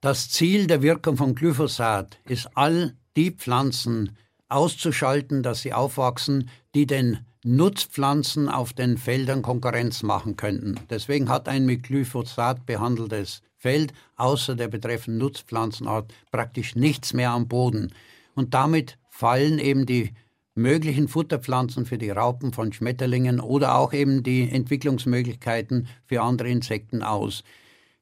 [0.00, 4.16] das Ziel der Wirkung von Glyphosat ist, all die Pflanzen
[4.48, 10.76] auszuschalten, dass sie aufwachsen, die den Nutzpflanzen auf den Feldern Konkurrenz machen könnten.
[10.90, 17.48] Deswegen hat ein mit Glyphosat behandeltes Feld außer der betreffenden Nutzpflanzenart praktisch nichts mehr am
[17.48, 17.92] Boden.
[18.34, 20.14] Und damit fallen eben die
[20.58, 27.02] möglichen Futterpflanzen für die Raupen von Schmetterlingen oder auch eben die Entwicklungsmöglichkeiten für andere Insekten
[27.02, 27.44] aus.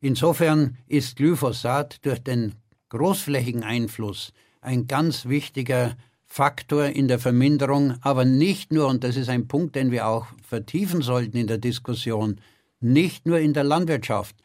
[0.01, 2.55] Insofern ist Glyphosat durch den
[2.89, 9.29] großflächigen Einfluss ein ganz wichtiger Faktor in der Verminderung, aber nicht nur, und das ist
[9.29, 12.41] ein Punkt, den wir auch vertiefen sollten in der Diskussion,
[12.81, 14.37] nicht nur in der Landwirtschaft.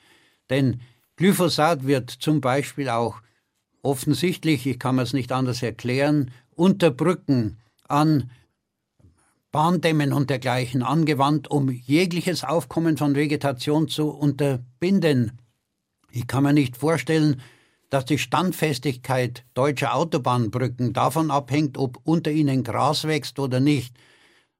[0.49, 0.81] Denn
[1.15, 3.21] Glyphosat wird zum Beispiel auch
[3.81, 7.57] offensichtlich, ich kann es nicht anders erklären, unter Brücken
[7.91, 8.31] an
[9.51, 15.33] Bahndämmen und dergleichen angewandt, um jegliches Aufkommen von Vegetation zu unterbinden.
[16.09, 17.41] Ich kann mir nicht vorstellen,
[17.89, 23.93] dass die Standfestigkeit deutscher Autobahnbrücken davon abhängt, ob unter ihnen Gras wächst oder nicht.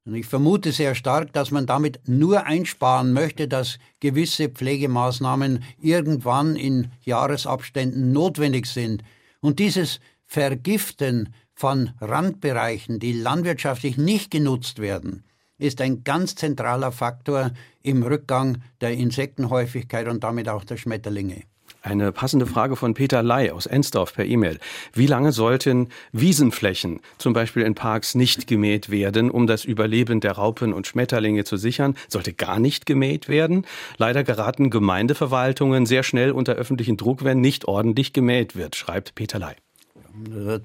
[0.04, 6.56] Und ich vermute sehr stark, dass man damit nur einsparen möchte, dass gewisse Pflegemaßnahmen irgendwann
[6.56, 9.04] in Jahresabständen notwendig sind.
[9.40, 15.24] Und dieses Vergiften von Randbereichen, die landwirtschaftlich nicht genutzt werden,
[15.60, 17.52] ist ein ganz zentraler Faktor
[17.84, 21.44] im Rückgang der Insektenhäufigkeit und damit auch der Schmetterlinge.
[21.84, 24.58] Eine passende Frage von Peter Ley aus Ensdorf per E-Mail.
[24.94, 30.32] Wie lange sollten Wiesenflächen, zum Beispiel in Parks, nicht gemäht werden, um das Überleben der
[30.32, 31.96] Raupen und Schmetterlinge zu sichern?
[32.08, 33.68] Sollte gar nicht gemäht werden?
[33.98, 39.38] Leider geraten Gemeindeverwaltungen sehr schnell unter öffentlichen Druck, wenn nicht ordentlich gemäht wird, schreibt Peter
[39.38, 39.54] Ley.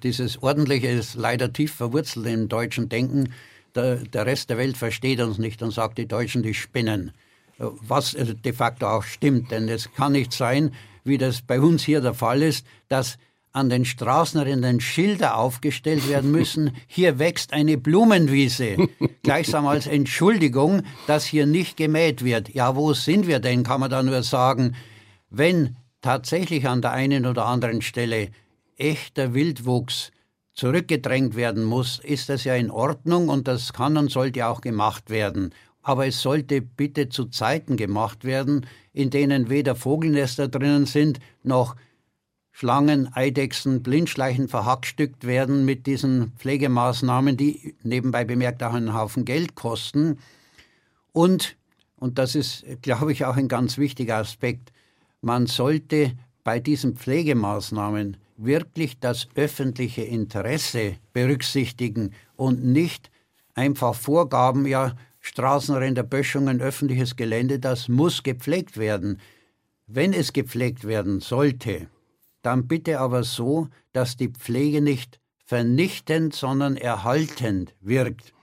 [0.03, 3.33] Dieses Ordentliche ist leider tief verwurzelt im deutschen Denken.
[3.75, 7.13] Der, der Rest der Welt versteht uns nicht und sagt, die Deutschen, die spinnen
[7.59, 9.51] was de facto auch stimmt.
[9.51, 10.73] Denn es kann nicht sein,
[11.05, 13.19] wie das bei uns hier der Fall ist, dass
[13.53, 18.77] an den Straßenrändern Schilder aufgestellt werden müssen, hier wächst eine Blumenwiese,
[19.23, 22.51] gleichsam als Entschuldigung, dass hier nicht gemäht wird.
[22.51, 24.77] Ja, wo sind wir denn, kann man da nur sagen,
[25.31, 28.29] wenn tatsächlich an der einen oder anderen Stelle
[28.77, 30.11] echter Wildwuchs
[30.53, 35.11] zurückgedrängt werden muss, ist das ja in Ordnung und das kann und sollte auch gemacht
[35.11, 35.53] werden
[35.87, 41.77] aber es sollte bitte zu Zeiten gemacht werden, in denen weder Vogelnester drinnen sind, noch
[42.51, 49.55] Schlangen, Eidechsen, Blindschleichen verhackstückt werden mit diesen Pflegemaßnahmen, die nebenbei bemerkt auch einen Haufen Geld
[49.55, 50.19] kosten.
[51.13, 51.57] Und,
[51.95, 54.73] und das ist, glaube ich, auch ein ganz wichtiger Aspekt,
[55.21, 56.15] man sollte
[56.47, 63.11] bei diesen Pflegemaßnahmen wirklich das öffentliche Interesse berücksichtigen und nicht
[63.57, 69.19] einfach Vorgaben, ja, Straßenränder, Böschungen, öffentliches Gelände, das muss gepflegt werden.
[69.89, 71.89] Wenn es gepflegt werden sollte,
[72.43, 78.35] dann bitte aber so, dass die Pflege nicht vernichtend, sondern erhaltend wirkt.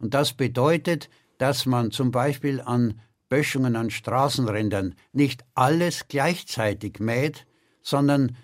[0.00, 1.08] Und das bedeutet,
[1.38, 7.46] dass man zum Beispiel an Böschungen, an Straßenrändern nicht alles gleichzeitig mäht,
[7.82, 8.36] sondern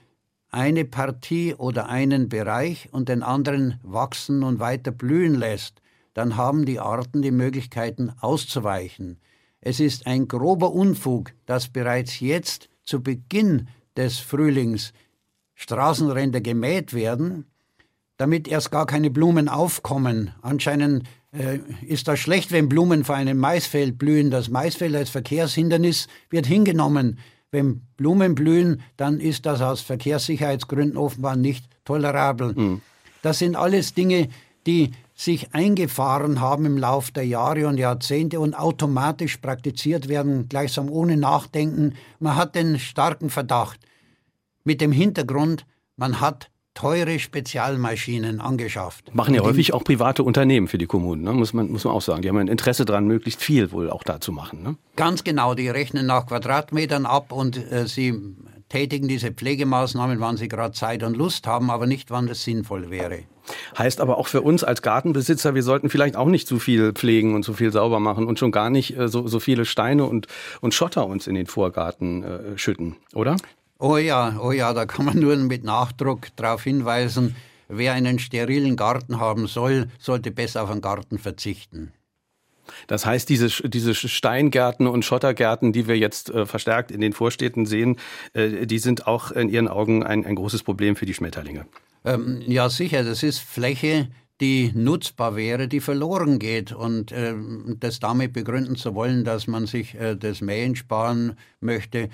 [0.51, 5.83] eine Partie oder einen Bereich und den anderen wachsen und weiter blühen lässt
[6.19, 9.21] dann haben die Arten die Möglichkeiten auszuweichen.
[9.61, 14.93] Es ist ein grober Unfug, dass bereits jetzt zu Beginn des Frühlings
[15.55, 17.45] Straßenränder gemäht werden,
[18.17, 20.33] damit erst gar keine Blumen aufkommen.
[20.43, 24.33] Anscheinend äh, ist das schlecht, wenn Blumen vor einem Maisfeld blühen.
[24.33, 27.21] Das Maisfeld als Verkehrshindernis wird hingenommen.
[27.51, 32.53] Wenn Blumen blühen, dann ist das aus Verkehrssicherheitsgründen offenbar nicht tolerabel.
[32.55, 32.81] Mhm.
[33.23, 34.29] Das sind alles Dinge,
[34.67, 40.89] die sich eingefahren haben im Lauf der Jahre und Jahrzehnte und automatisch praktiziert werden, gleichsam
[40.91, 41.95] ohne Nachdenken.
[42.21, 43.81] Man hat den starken Verdacht
[44.63, 49.13] mit dem Hintergrund, man hat teure Spezialmaschinen angeschafft.
[49.13, 51.33] Machen ja häufig auch private Unternehmen für die Kommunen, ne?
[51.33, 52.23] muss, man, muss man auch sagen.
[52.23, 54.63] Die haben ein Interesse daran, möglichst viel wohl auch da zu machen.
[54.63, 54.77] Ne?
[54.95, 58.15] Ganz genau, die rechnen nach Quadratmetern ab und äh, sie
[58.69, 62.91] tätigen diese Pflegemaßnahmen, wann sie gerade Zeit und Lust haben, aber nicht, wann das sinnvoll
[62.91, 63.25] wäre.
[63.77, 67.35] Heißt aber auch für uns als Gartenbesitzer, wir sollten vielleicht auch nicht zu viel pflegen
[67.35, 70.29] und zu viel sauber machen und schon gar nicht äh, so, so viele Steine und,
[70.61, 73.35] und Schotter uns in den Vorgarten äh, schütten, oder?
[73.81, 77.37] Oh ja, oh ja, da kann man nur mit Nachdruck darauf hinweisen,
[77.69, 81.93] wer einen sterilen Garten haben soll, sollte besser auf einen Garten verzichten.
[82.89, 87.67] Das heißt, diese, diese Steingärten und Schottergärten, die wir jetzt äh, verstärkt in den Vorstädten
[87.67, 87.97] sehen,
[88.35, 91.67] äh, die sind auch in Ihren Augen ein, ein großes Problem für die Schmetterlinge.
[92.05, 93.05] Ähm, ja, sicher.
[93.05, 94.09] Das ist Fläche,
[94.41, 96.73] die nutzbar wäre, die verloren geht.
[96.73, 97.35] Und äh,
[97.79, 102.11] das damit begründen zu wollen, dass man sich äh, das Mähen sparen möchte,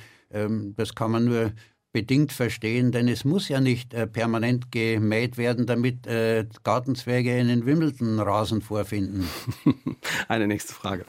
[0.76, 1.53] das kann man nur
[1.95, 7.64] bedingt verstehen, denn es muss ja nicht äh, permanent gemäht werden, damit äh, Gartenzwerge einen
[7.66, 9.30] Wimbledon-Rasen vorfinden.
[10.28, 11.05] Eine nächste Frage.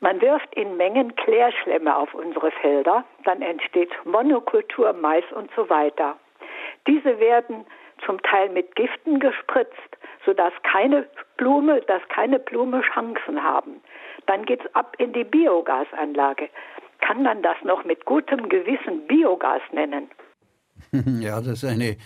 [0.00, 6.16] Man wirft in Mengen Klärschlemme auf unsere Felder, dann entsteht Monokultur, Mais und so weiter.
[6.86, 7.66] Diese werden
[8.04, 13.82] zum Teil mit Giften gespritzt, sodass keine Blume, dass keine Blume Chancen haben.
[14.26, 16.48] Dann geht's ab in die Biogasanlage
[17.00, 20.08] kann man das noch mit gutem Gewissen Biogas nennen?
[21.20, 21.96] Ja, das ist eine,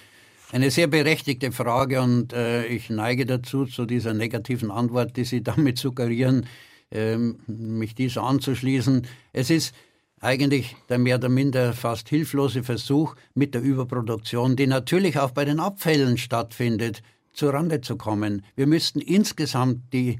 [0.52, 5.42] eine sehr berechtigte Frage und äh, ich neige dazu, zu dieser negativen Antwort, die Sie
[5.50, 6.46] damit suggerieren,
[6.90, 7.16] äh,
[7.46, 9.06] mich dieser anzuschließen.
[9.32, 9.74] Es ist
[10.20, 15.44] eigentlich der mehr oder minder fast hilflose Versuch, mit der Überproduktion, die natürlich auch bei
[15.44, 18.44] den Abfällen stattfindet, zur Rande zu kommen.
[18.54, 20.18] Wir müssten insgesamt die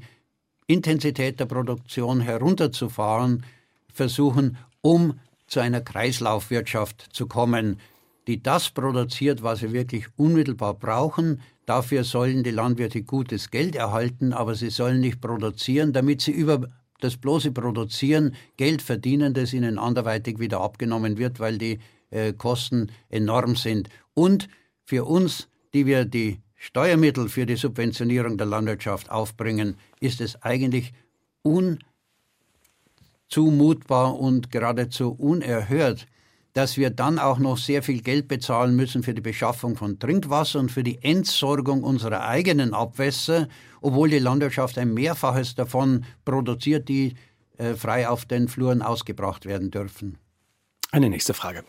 [0.65, 3.43] Intensität der Produktion herunterzufahren,
[3.93, 7.79] versuchen, um zu einer Kreislaufwirtschaft zu kommen,
[8.27, 11.41] die das produziert, was wir wirklich unmittelbar brauchen.
[11.65, 16.69] Dafür sollen die Landwirte gutes Geld erhalten, aber sie sollen nicht produzieren, damit sie über
[16.99, 21.79] das bloße Produzieren Geld verdienen, das ihnen anderweitig wieder abgenommen wird, weil die
[22.11, 23.89] äh, Kosten enorm sind.
[24.13, 24.47] Und
[24.85, 30.93] für uns, die wir die Steuermittel für die Subventionierung der Landwirtschaft aufbringen, ist es eigentlich
[31.43, 31.79] un
[33.31, 36.05] zumutbar und geradezu unerhört,
[36.53, 40.59] dass wir dann auch noch sehr viel Geld bezahlen müssen für die Beschaffung von Trinkwasser
[40.59, 43.47] und für die Entsorgung unserer eigenen Abwässer,
[43.81, 47.15] obwohl die Landwirtschaft ein Mehrfaches davon produziert, die
[47.57, 50.17] äh, frei auf den Fluren ausgebracht werden dürfen.
[50.91, 51.63] Eine nächste Frage.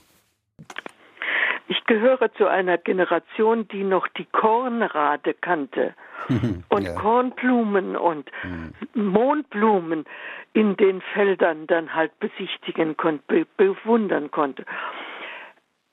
[1.68, 5.94] Ich gehöre zu einer Generation, die noch die Kornrade kannte
[6.68, 6.94] und ja.
[6.94, 8.72] Kornblumen und mhm.
[8.94, 10.04] Mondblumen
[10.52, 14.64] in den Feldern dann halt besichtigen konnte, be bewundern konnte.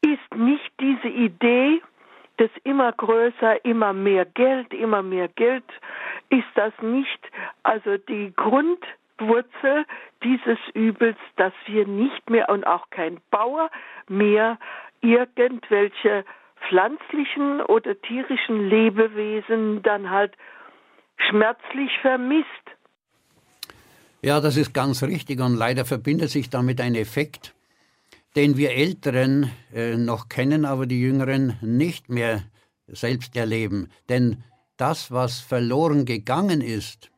[0.02, 1.82] Ist nicht diese Idee
[2.40, 5.66] des immer größer, immer mehr Geld, immer mehr Geld,
[6.30, 7.20] ist das nicht
[7.64, 9.86] also die Grundwurzel
[10.24, 13.70] dieses Übels, dass wir nicht mehr und auch kein Bauer
[14.08, 14.58] mehr
[15.02, 16.26] irgendwelche
[16.68, 20.34] pflanzlichen oder tierischen Lebewesen dann halt
[21.30, 22.48] schmerzlich vermisst.
[24.22, 27.54] Ja, das ist ganz richtig und leider verbindet sich damit ein Effekt,
[28.36, 32.44] den wir Älteren äh, noch kennen, aber die Jüngeren nicht mehr
[32.88, 33.90] selbst erleben.
[34.10, 34.44] Denn
[34.78, 37.12] das, was verloren gegangen ist,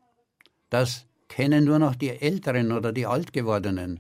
[0.70, 4.00] das kennen nur noch die Älteren oder die Altgewordenen.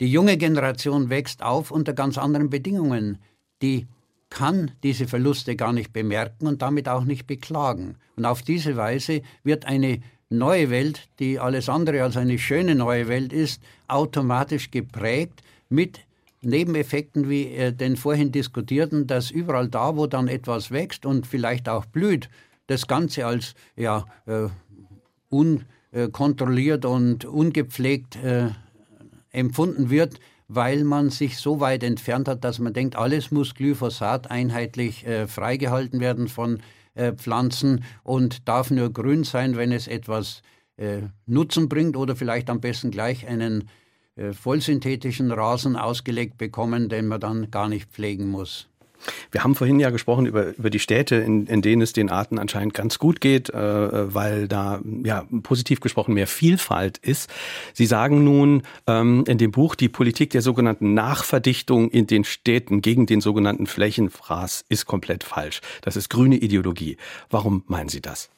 [0.00, 3.18] Die junge Generation wächst auf unter ganz anderen Bedingungen.
[3.62, 3.86] Die
[4.30, 7.96] kann diese Verluste gar nicht bemerken und damit auch nicht beklagen.
[8.16, 13.08] Und auf diese Weise wird eine neue Welt, die alles andere als eine schöne neue
[13.08, 16.00] Welt ist, automatisch geprägt mit
[16.42, 21.68] Nebeneffekten wie äh, den vorhin diskutierten, dass überall da, wo dann etwas wächst und vielleicht
[21.68, 22.28] auch blüht,
[22.66, 24.48] das Ganze als ja, äh,
[25.28, 28.50] unkontrolliert und ungepflegt äh,
[29.30, 30.18] empfunden wird,
[30.48, 35.26] weil man sich so weit entfernt hat, dass man denkt, alles muss Glyphosat einheitlich äh,
[35.26, 36.60] freigehalten werden von
[36.94, 40.42] äh, Pflanzen und darf nur grün sein, wenn es etwas
[40.76, 43.68] äh, Nutzen bringt oder vielleicht am besten gleich einen
[44.16, 48.68] äh, vollsynthetischen Rasen ausgelegt bekommen, den man dann gar nicht pflegen muss.
[49.30, 52.38] Wir haben vorhin ja gesprochen über, über die Städte, in, in denen es den Arten
[52.38, 57.30] anscheinend ganz gut geht, äh, weil da ja positiv gesprochen mehr Vielfalt ist.
[57.72, 62.82] Sie sagen nun ähm, in dem Buch, die Politik der sogenannten Nachverdichtung in den Städten
[62.82, 65.60] gegen den sogenannten Flächenfraß ist komplett falsch.
[65.82, 66.96] Das ist grüne Ideologie.
[67.30, 68.30] Warum meinen Sie das?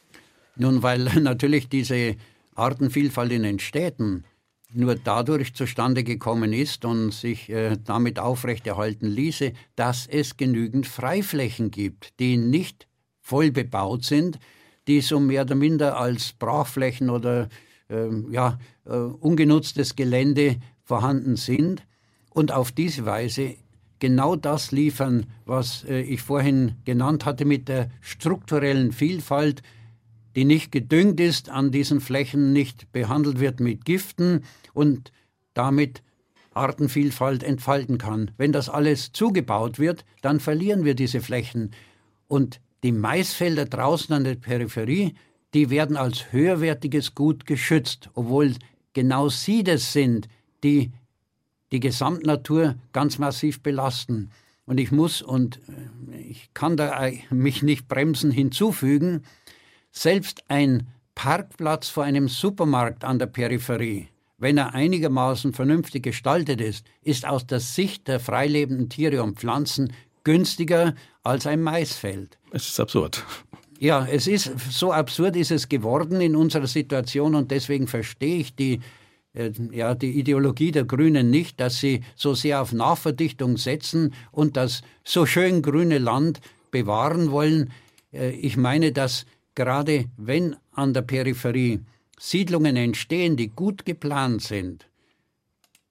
[0.57, 2.17] Nun, weil natürlich diese
[2.55, 4.25] Artenvielfalt in den Städten
[4.73, 11.71] nur dadurch zustande gekommen ist und sich äh, damit aufrechterhalten ließe, dass es genügend Freiflächen
[11.71, 12.87] gibt, die nicht
[13.21, 14.39] voll bebaut sind,
[14.87, 17.49] die so mehr oder minder als Brachflächen oder
[17.89, 21.87] äh, ja, äh, ungenutztes Gelände vorhanden sind
[22.31, 23.57] und auf diese Weise
[23.99, 29.63] genau das liefern, was äh, ich vorhin genannt hatte mit der strukturellen Vielfalt,
[30.39, 35.11] die nicht gedüngt ist, an diesen Flächen nicht behandelt wird mit Giften und
[35.53, 36.05] damit
[36.55, 38.31] Artenvielfalt entfalten kann.
[38.37, 41.73] Wenn das alles zugebaut wird, dann verlieren wir diese Flächen.
[42.29, 45.15] Und die Maisfelder draußen an der Peripherie,
[45.55, 48.55] die werden als höherwertiges Gut geschützt, obwohl
[48.93, 50.29] genau sie das sind,
[50.63, 50.93] die
[51.73, 54.31] die Gesamtnatur ganz massiv belasten.
[54.67, 55.61] Und ich muss und
[56.13, 59.25] äh, ich kann da mich nicht bremsen hinzufügen,
[59.91, 64.09] selbst ein Parkplatz vor einem Supermarkt an der Peripherie,
[64.39, 69.93] wenn er einigermaßen vernünftig gestaltet ist, ist aus der Sicht der freilebenden Tiere und Pflanzen
[70.23, 72.39] günstiger als ein Maisfeld.
[72.53, 73.25] Es ist absurd.
[73.81, 78.55] Ja, es ist so absurd ist es geworden in unserer Situation und deswegen verstehe ich
[78.55, 78.81] die
[79.35, 84.57] äh, ja, die Ideologie der Grünen nicht, dass sie so sehr auf Nachverdichtung setzen und
[84.57, 87.71] das so schön grüne Land bewahren wollen.
[88.13, 89.27] Äh, ich meine, dass
[89.59, 91.81] gerade wenn an der Peripherie
[92.17, 94.87] Siedlungen entstehen, die gut geplant sind,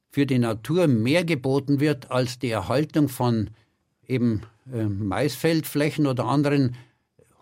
[0.10, 3.50] für die Natur mehr geboten wird als die Erhaltung von
[4.08, 4.44] eben
[4.74, 6.78] äh, Maisfeldflächen oder anderen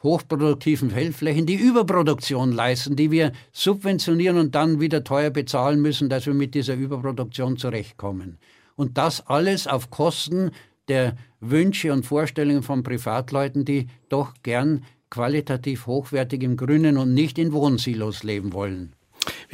[0.01, 6.25] hochproduktiven Feldflächen, die Überproduktion leisten, die wir subventionieren und dann wieder teuer bezahlen müssen, dass
[6.25, 8.39] wir mit dieser Überproduktion zurechtkommen.
[8.75, 10.51] Und das alles auf Kosten
[10.87, 14.83] der Wünsche und Vorstellungen von Privatleuten, die doch gern
[15.15, 18.94] qualitativ hochwertig im Grünen und nicht in Wohnsilos leben wollen.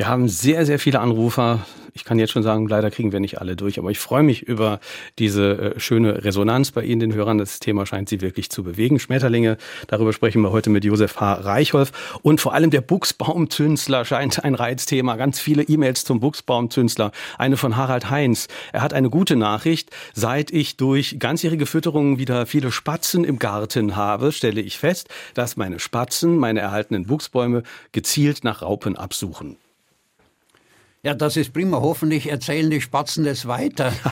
[0.02, 1.60] Wir haben sehr, sehr viele Anrufer.
[1.94, 4.42] Ich kann jetzt schon sagen, leider kriegen wir nicht alle durch, aber ich freue mich
[4.42, 4.80] über
[5.20, 7.38] diese äh, schöne Resonanz bei Ihnen, den Hörern.
[7.38, 8.98] Das Thema scheint Sie wirklich zu bewegen.
[8.98, 11.34] Schmetterlinge, darüber sprechen wir heute mit Josef H.
[11.34, 11.92] Reichholf.
[12.24, 15.18] Und vor allem der Buchsbaumzünsler scheint ein Reizthema.
[15.18, 17.12] Ganz viele E-Mails zum Buchsbaumzünsler.
[17.38, 18.48] Eine von Harald Heinz.
[18.74, 19.92] Er hat eine gute Nachricht.
[20.16, 25.58] Seit ich durch ganzjährige Fütterungen wieder viele Spatzen im Garten habe, stelle ich fest, dass
[25.58, 29.58] meine Spatzen meine erhaltenen Buchsbäume gezielt nach Raupen absuchen.
[31.04, 31.82] Ja, das ist prima.
[31.82, 33.94] Hoffentlich erzählen die Spatzen das weiter.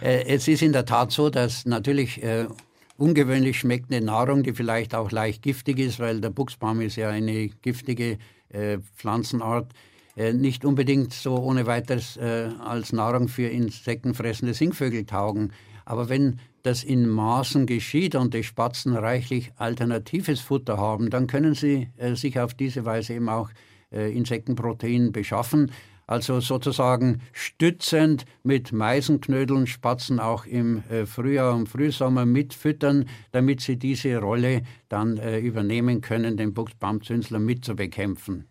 [0.00, 2.48] Äh, es ist in der Tat so, dass natürlich äh,
[2.96, 7.46] ungewöhnlich schmeckende Nahrung, die vielleicht auch leicht giftig ist, weil der Buchsbaum ist ja eine
[7.62, 8.18] giftige
[8.48, 9.72] äh, Pflanzenart,
[10.16, 15.52] äh, nicht unbedingt so ohne weiteres äh, als Nahrung für insektenfressende Singvögel taugen.
[15.84, 21.54] Aber wenn das in Maßen geschieht und die Spatzen reichlich alternatives Futter haben, dann können
[21.54, 23.54] sie äh, sich auf diese Weise eben auch äh,
[23.92, 25.70] Insektenprotein beschaffen.
[26.06, 33.78] Also sozusagen stützend mit Meisenknödeln Spatzen auch im äh, Frühjahr und Frühsommer mitfüttern, damit sie
[33.78, 38.48] diese Rolle dann äh, übernehmen können, den Buchsbaumzünsler mitzubekämpfen.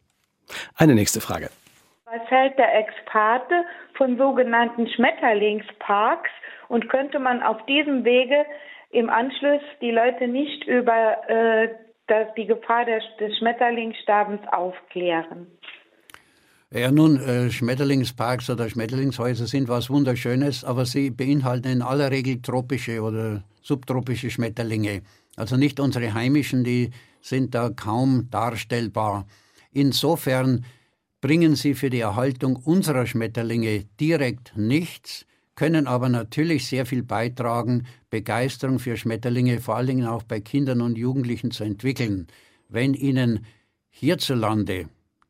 [0.75, 1.49] Eine nächste Frage.
[2.05, 3.63] Was hält der Experte
[3.95, 6.29] von sogenannten Schmetterlingsparks
[6.67, 8.45] und könnte man auf diesem Wege
[8.89, 11.69] im Anschluss die Leute nicht über äh,
[12.07, 15.47] das, die Gefahr des, des Schmetterlingssterbens aufklären?
[16.73, 22.41] Ja, nun, äh, Schmetterlingsparks oder Schmetterlingshäuser sind was Wunderschönes, aber sie beinhalten in aller Regel
[22.41, 25.01] tropische oder subtropische Schmetterlinge.
[25.35, 26.91] Also nicht unsere heimischen, die
[27.21, 29.25] sind da kaum darstellbar.
[29.73, 30.65] Insofern
[31.19, 35.25] bringen sie für die Erhaltung unserer Schmetterlinge direkt nichts,
[35.55, 40.81] können aber natürlich sehr viel beitragen, Begeisterung für Schmetterlinge vor allen Dingen auch bei Kindern
[40.81, 42.27] und Jugendlichen zu entwickeln.
[42.69, 43.45] Wenn ihnen
[43.89, 44.87] hierzulande,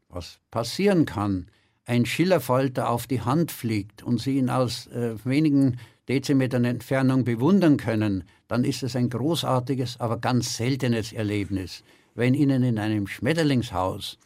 [0.09, 1.47] was passieren kann,
[1.85, 7.77] ein Schillerfalter auf die Hand fliegt und sie ihn aus äh, wenigen Dezimetern Entfernung bewundern
[7.77, 11.83] können, dann ist es ein großartiges, aber ganz seltenes Erlebnis.
[12.15, 14.19] Wenn Ihnen in einem Schmetterlingshaus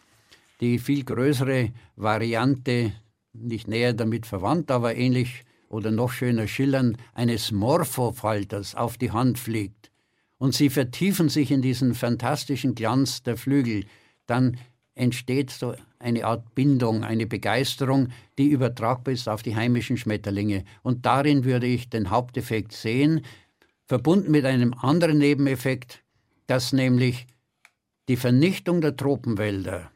[0.61, 2.93] die viel größere Variante,
[3.33, 5.44] nicht näher damit verwandt, aber ähnlich
[5.75, 9.91] oder noch schöner schillern, eines Morphofalters auf die Hand fliegt
[10.37, 13.85] und sie vertiefen sich in diesen fantastischen Glanz der Flügel,
[14.25, 14.57] dann
[14.95, 20.63] entsteht so eine Art Bindung, eine Begeisterung, die übertragbar ist auf die heimischen Schmetterlinge.
[20.83, 23.21] Und darin würde ich den Haupteffekt sehen,
[23.85, 26.03] verbunden mit einem anderen Nebeneffekt,
[26.47, 27.27] dass nämlich
[28.07, 29.91] die Vernichtung der Tropenwälder,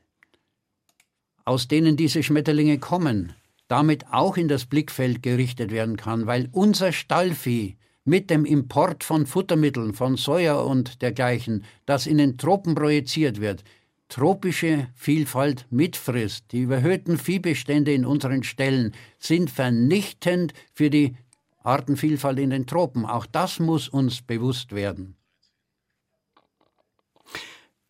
[1.46, 3.34] aus denen diese Schmetterlinge kommen,
[3.70, 9.26] damit auch in das Blickfeld gerichtet werden kann, weil unser Stallvieh mit dem Import von
[9.26, 13.64] Futtermitteln, von Soja und dergleichen, das in den Tropen projiziert wird,
[14.10, 16.52] tropische Vielfalt mitfrisst.
[16.52, 21.16] Die überhöhten Viehbestände in unseren Ställen sind vernichtend für die
[21.62, 23.06] Artenvielfalt in den Tropen.
[23.06, 25.16] Auch das muss uns bewusst werden.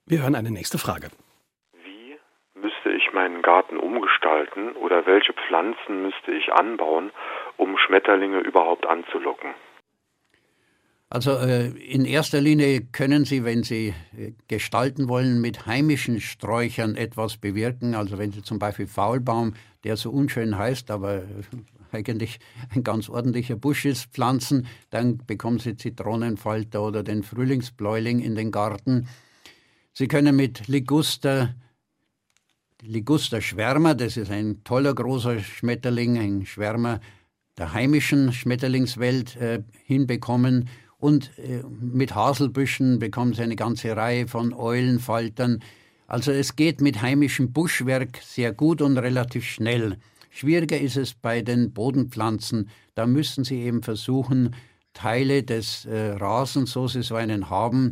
[0.05, 1.09] Wir hören eine nächste Frage
[2.80, 7.11] müsste ich meinen Garten umgestalten oder welche Pflanzen müsste ich anbauen,
[7.57, 9.53] um Schmetterlinge überhaupt anzulocken?
[11.09, 16.95] Also äh, in erster Linie können Sie, wenn Sie äh, gestalten wollen, mit heimischen Sträuchern
[16.95, 17.95] etwas bewirken.
[17.95, 21.23] Also wenn Sie zum Beispiel Faulbaum, der so unschön heißt, aber äh,
[21.91, 22.39] eigentlich
[22.75, 28.51] ein ganz ordentlicher Busch ist, pflanzen, dann bekommen Sie Zitronenfalter oder den Frühlingsbläuling in den
[28.51, 29.09] Garten.
[29.93, 31.55] Sie können mit Liguster
[32.82, 37.01] Liguster Schwärmer, das ist ein toller großer Schmetterling, ein Schwärmer
[37.57, 40.69] der heimischen Schmetterlingswelt äh, hinbekommen.
[40.97, 45.59] Und äh, mit Haselbüschen bekommen sie eine ganze Reihe von Eulenfaltern.
[46.07, 49.97] Also es geht mit heimischem Buschwerk sehr gut und relativ schnell.
[50.30, 52.69] Schwieriger ist es bei den Bodenpflanzen.
[52.95, 54.55] Da müssen Sie eben versuchen,
[54.93, 57.91] Teile des äh, Rasens, so Sie so einen haben,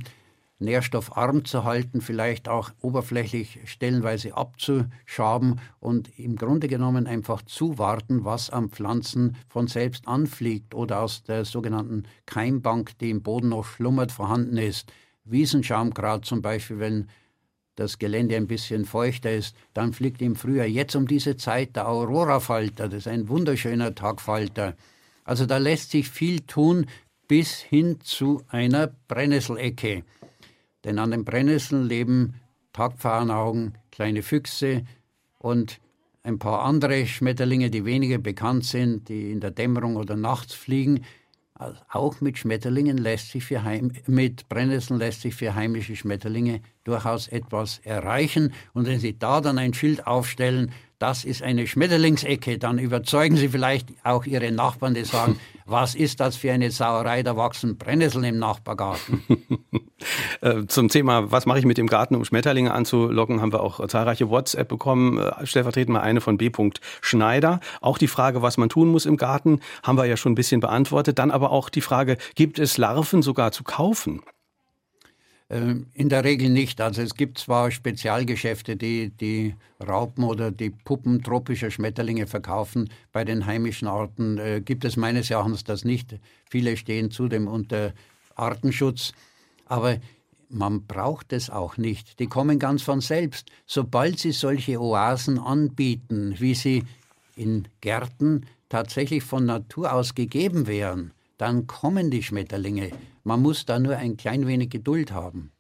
[0.60, 8.49] nährstoffarm zu halten, vielleicht auch oberflächlich stellenweise abzuschaben und im Grunde genommen einfach zuwarten, was
[8.49, 14.12] am Pflanzen von selbst anfliegt oder aus der sogenannten Keimbank, die im Boden noch schlummert,
[14.12, 14.91] vorhanden ist.
[15.26, 17.08] Wiesenschaumkraut zum Beispiel, wenn
[17.76, 21.88] das Gelände ein bisschen feuchter ist, dann fliegt im Frühjahr jetzt um diese Zeit der
[21.88, 24.76] Aurorafalter, das ist ein wunderschöner Tagfalter.
[25.24, 26.88] Also da lässt sich viel tun
[27.28, 30.03] bis hin zu einer Brennnesselecke.
[30.88, 32.35] Denn an den Brennnesseln leben
[32.71, 34.85] Tagpfauenaugen, kleine Füchse
[35.38, 35.81] und
[36.23, 41.03] ein paar andere Schmetterlinge, die weniger bekannt sind, die in der Dämmerung oder nachts fliegen.
[41.55, 46.61] Also auch mit Schmetterlingen lässt sich für Heim, mit Brennnesseln lässt sich für heimische Schmetterlinge
[46.85, 48.53] durchaus etwas erreichen.
[48.73, 53.49] Und wenn Sie da dann ein Schild aufstellen, das ist eine Schmetterlingsecke, dann überzeugen Sie
[53.49, 58.23] vielleicht auch Ihre Nachbarn, die sagen, was ist das für eine Sauerei, da wachsen Brennnesseln
[58.23, 59.23] im Nachbargarten.
[60.41, 63.85] Äh, zum Thema, was mache ich mit dem Garten, um Schmetterlinge anzulocken, haben wir auch
[63.87, 66.51] zahlreiche WhatsApp bekommen, äh, stellvertretend mal eine von B.
[67.01, 67.59] Schneider.
[67.81, 70.59] Auch die Frage, was man tun muss im Garten, haben wir ja schon ein bisschen
[70.59, 71.17] beantwortet.
[71.17, 74.21] Dann aber auch die Frage, gibt es Larven sogar zu kaufen?
[75.49, 76.81] Ähm, in der Regel nicht.
[76.81, 82.89] Also es gibt zwar Spezialgeschäfte, die die Raupen oder die Puppen tropischer Schmetterlinge verkaufen.
[83.13, 86.15] Bei den heimischen Arten äh, gibt es meines Erachtens das nicht.
[86.49, 87.93] Viele stehen zudem unter
[88.35, 89.13] Artenschutz.
[89.65, 89.97] Aber
[90.49, 92.19] man braucht es auch nicht.
[92.19, 93.49] Die kommen ganz von selbst.
[93.65, 96.83] Sobald sie solche Oasen anbieten, wie sie
[97.35, 102.91] in Gärten tatsächlich von Natur aus gegeben wären, dann kommen die Schmetterlinge.
[103.28, 105.51] Man muss da nur ein klein wenig Geduld haben.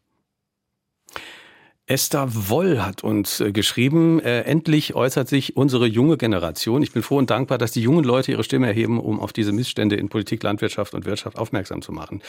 [1.85, 6.81] Esther Woll hat uns äh, geschrieben, äh, endlich äußert sich unsere junge Generation.
[6.81, 9.51] Ich bin froh und dankbar, dass die jungen Leute ihre Stimme erheben, um auf diese
[9.51, 12.21] Missstände in Politik, Landwirtschaft und Wirtschaft aufmerksam zu machen,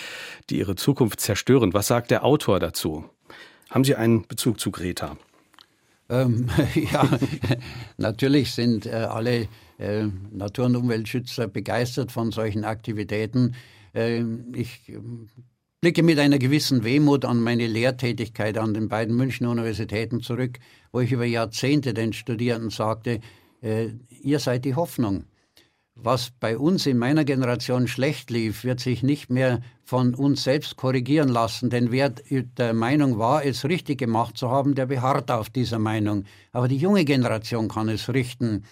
[0.51, 1.73] die ihre Zukunft zerstören.
[1.73, 3.05] Was sagt der Autor dazu?
[3.71, 5.17] Haben Sie einen Bezug zu Greta?
[6.09, 6.49] Ähm,
[6.93, 7.09] ja,
[7.97, 9.47] natürlich sind äh, alle
[9.79, 13.55] äh, Natur- und Umweltschützer begeistert von solchen Aktivitäten.
[13.99, 14.25] Äh,
[14.55, 14.93] ich
[15.81, 20.59] blicke mit einer gewissen Wehmut an meine Lehrtätigkeit an den beiden Münchner Universitäten zurück,
[20.93, 23.21] wo ich über Jahrzehnte den Studierenden sagte,
[23.61, 23.89] äh,
[24.23, 25.25] ihr seid die Hoffnung.
[26.01, 30.77] Was bei uns in meiner Generation schlecht lief, wird sich nicht mehr von uns selbst
[30.77, 35.51] korrigieren lassen, denn wer der Meinung war, es richtig gemacht zu haben, der beharrt auf
[35.51, 36.25] dieser Meinung.
[36.53, 38.63] Aber die junge Generation kann es richten.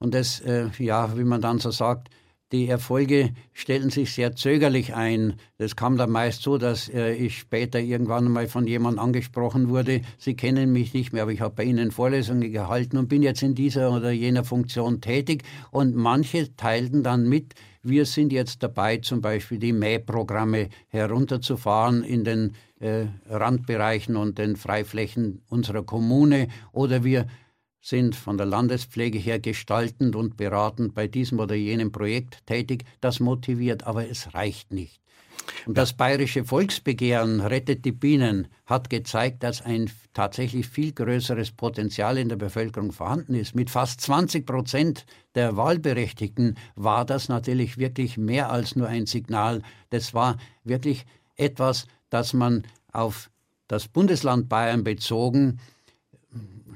[0.00, 2.08] Und das, äh, ja, wie man dann so sagt,
[2.52, 5.34] die Erfolge stellten sich sehr zögerlich ein.
[5.56, 10.02] Das kam dann meist so, dass äh, ich später irgendwann mal von jemandem angesprochen wurde,
[10.18, 13.42] Sie kennen mich nicht mehr, aber ich habe bei Ihnen Vorlesungen gehalten und bin jetzt
[13.42, 15.44] in dieser oder jener Funktion tätig.
[15.70, 22.22] Und manche teilten dann mit, wir sind jetzt dabei, zum Beispiel die Mähprogramme herunterzufahren in
[22.22, 27.26] den äh, Randbereichen und den Freiflächen unserer Kommune oder wir
[27.82, 32.84] sind von der Landespflege her gestaltend und beratend bei diesem oder jenem Projekt tätig.
[33.00, 35.02] Das motiviert, aber es reicht nicht.
[35.66, 42.18] Und das bayerische Volksbegehren Rettet die Bienen hat gezeigt, dass ein tatsächlich viel größeres Potenzial
[42.18, 43.56] in der Bevölkerung vorhanden ist.
[43.56, 45.04] Mit fast 20 Prozent
[45.34, 49.62] der Wahlberechtigten war das natürlich wirklich mehr als nur ein Signal.
[49.90, 51.04] Das war wirklich
[51.34, 53.28] etwas, das man auf
[53.66, 55.58] das Bundesland Bayern bezogen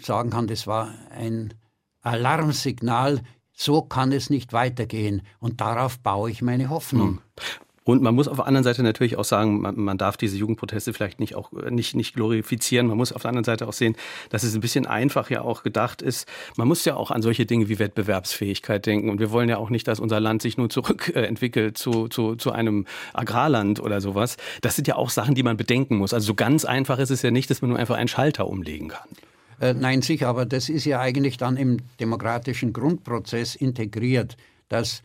[0.00, 1.54] sagen kann, das war ein
[2.02, 3.20] Alarmsignal,
[3.52, 5.22] so kann es nicht weitergehen.
[5.40, 7.08] Und darauf baue ich meine Hoffnung.
[7.08, 7.20] Hm.
[7.86, 10.92] Und man muss auf der anderen Seite natürlich auch sagen, man, man, darf diese Jugendproteste
[10.92, 12.88] vielleicht nicht auch nicht, nicht glorifizieren.
[12.88, 13.94] Man muss auf der anderen Seite auch sehen,
[14.28, 16.26] dass es ein bisschen einfach ja auch gedacht ist.
[16.56, 19.08] Man muss ja auch an solche Dinge wie Wettbewerbsfähigkeit denken.
[19.08, 22.50] Und wir wollen ja auch nicht, dass unser Land sich nur zurückentwickelt zu, zu, zu
[22.50, 24.36] einem Agrarland oder sowas.
[24.62, 26.12] Das sind ja auch Sachen, die man bedenken muss.
[26.12, 28.88] Also so ganz einfach ist es ja nicht, dass man nur einfach einen Schalter umlegen
[28.88, 29.08] kann.
[29.60, 34.36] Äh, nein, sicher, aber das ist ja eigentlich dann im demokratischen Grundprozess integriert,
[34.68, 35.02] dass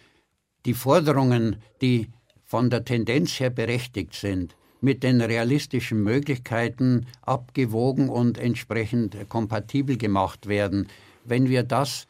[0.65, 2.09] die Forderungen, die
[2.43, 10.47] von der Tendenz her berechtigt sind, mit den realistischen Möglichkeiten abgewogen und entsprechend kompatibel gemacht
[10.47, 10.87] werden.
[11.23, 12.07] Wenn wir das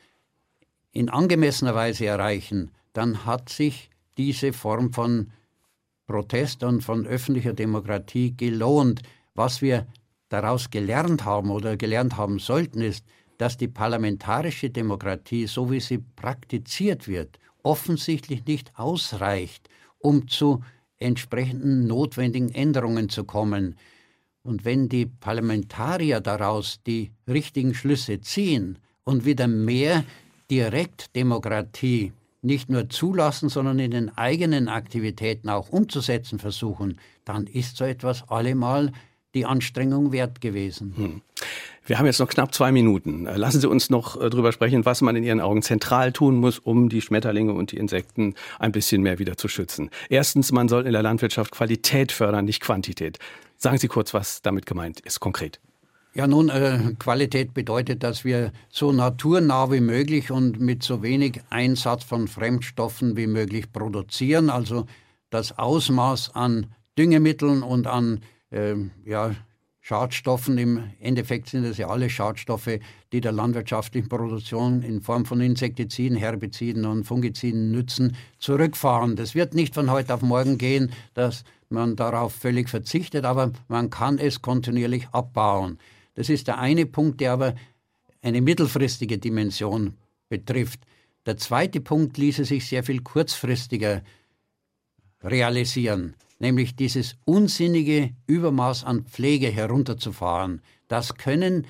[0.93, 5.31] in angemessener Weise erreichen, dann hat sich diese Form von
[6.07, 9.01] Protest und von öffentlicher Demokratie gelohnt.
[9.33, 9.85] Was wir
[10.31, 13.05] daraus gelernt haben oder gelernt haben sollten, ist,
[13.37, 19.67] dass die parlamentarische Demokratie, so wie sie praktiziert wird, offensichtlich nicht ausreicht,
[19.99, 20.63] um zu
[20.99, 23.75] entsprechenden notwendigen Änderungen zu kommen.
[24.43, 30.05] Und wenn die Parlamentarier daraus die richtigen Schlüsse ziehen und wieder mehr
[30.49, 37.83] Direktdemokratie nicht nur zulassen, sondern in den eigenen Aktivitäten auch umzusetzen versuchen, dann ist so
[37.83, 38.91] etwas allemal
[39.33, 40.93] die Anstrengung wert gewesen.
[40.95, 41.21] Hm.
[41.85, 43.23] Wir haben jetzt noch knapp zwei Minuten.
[43.23, 46.59] Lassen Sie uns noch äh, darüber sprechen, was man in Ihren Augen zentral tun muss,
[46.59, 49.89] um die Schmetterlinge und die Insekten ein bisschen mehr wieder zu schützen.
[50.09, 53.17] Erstens, man soll in der Landwirtschaft Qualität fördern, nicht Quantität.
[53.57, 55.59] Sagen Sie kurz, was damit gemeint ist, konkret.
[56.13, 61.41] Ja, nun, äh, Qualität bedeutet, dass wir so naturnah wie möglich und mit so wenig
[61.49, 64.49] Einsatz von Fremdstoffen wie möglich produzieren.
[64.49, 64.87] Also
[65.29, 68.19] das Ausmaß an Düngemitteln und an
[68.51, 69.35] ähm, ja,
[69.81, 70.57] Schadstoffen.
[70.57, 72.79] Im Endeffekt sind es ja alle Schadstoffe,
[73.11, 79.15] die der landwirtschaftlichen Produktion in Form von Insektiziden, Herbiziden und Fungiziden nützen, zurückfahren.
[79.15, 83.89] Das wird nicht von heute auf morgen gehen, dass man darauf völlig verzichtet, aber man
[83.89, 85.79] kann es kontinuierlich abbauen.
[86.13, 87.55] Das ist der eine Punkt, der aber
[88.21, 89.95] eine mittelfristige Dimension
[90.29, 90.81] betrifft.
[91.25, 94.03] Der zweite Punkt ließe sich sehr viel kurzfristiger
[95.23, 100.61] realisieren nämlich dieses unsinnige Übermaß an Pflege herunterzufahren.
[100.87, 101.67] Das können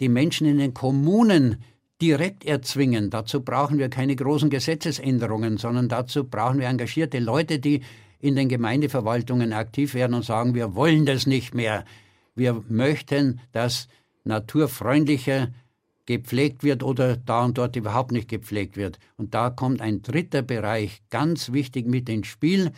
[0.00, 1.62] die Menschen in den Kommunen
[2.02, 3.08] direkt erzwingen.
[3.10, 7.82] Dazu brauchen wir keine großen Gesetzesänderungen, sondern dazu brauchen wir engagierte Leute, die
[8.18, 11.84] in den Gemeindeverwaltungen aktiv werden und sagen, wir wollen das nicht mehr.
[12.34, 13.86] Wir möchten, dass
[14.24, 15.52] naturfreundlicher
[16.06, 18.98] gepflegt wird oder da und dort überhaupt nicht gepflegt wird.
[19.16, 22.72] Und da kommt ein dritter Bereich ganz wichtig mit ins Spiel,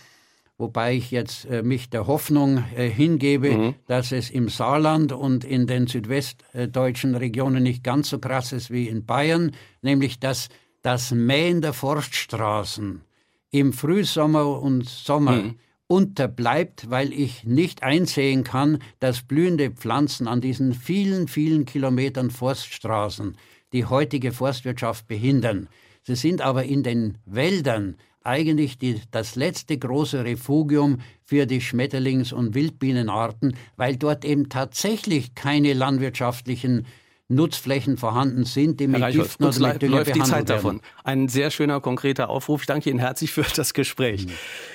[0.58, 3.74] wobei ich jetzt äh, mich der Hoffnung äh, hingebe, mhm.
[3.86, 8.88] dass es im Saarland und in den südwestdeutschen Regionen nicht ganz so krass ist wie
[8.88, 9.52] in Bayern,
[9.82, 10.48] nämlich dass
[10.82, 13.02] das Mähen der Forststraßen
[13.50, 15.54] im Frühsommer und Sommer mhm
[15.88, 23.36] unterbleibt, weil ich nicht einsehen kann, dass blühende Pflanzen an diesen vielen, vielen Kilometern Forststraßen
[23.72, 25.68] die heutige Forstwirtschaft behindern.
[26.02, 27.96] Sie sind aber in den Wäldern
[28.26, 35.34] eigentlich die, das letzte große Refugium für die Schmetterlings- und Wildbienenarten, weil dort eben tatsächlich
[35.34, 36.86] keine landwirtschaftlichen
[37.28, 40.46] Nutzflächen vorhanden sind, die mit Herr Giften oder mit Dünger läuft die Zeit werden.
[40.46, 40.80] davon.
[41.02, 42.60] Ein sehr schöner, konkreter Aufruf.
[42.60, 44.26] Ich danke Ihnen herzlich für das Gespräch.
[44.26, 44.32] Mhm.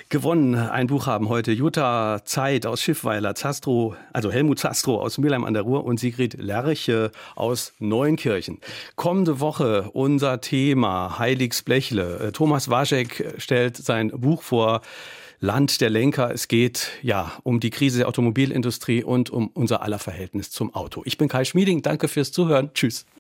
[0.10, 5.46] Gewonnen ein Buch haben heute Jutta Zeit aus Schiffweiler, Zastro, also Helmut Zastro aus Mülheim
[5.46, 8.60] an der Ruhr und Sigrid Lerche aus Neunkirchen.
[8.96, 12.20] Kommende Woche unser Thema Heiligsblechle.
[12.20, 14.82] Äh, Thomas Waschek stellt sein Buch vor.
[15.42, 16.32] Land der Lenker.
[16.32, 21.02] Es geht ja um die Krise der Automobilindustrie und um unser aller Verhältnis zum Auto.
[21.04, 21.82] Ich bin Kai Schmieding.
[21.82, 22.70] Danke fürs Zuhören.
[22.76, 23.06] Tschüss.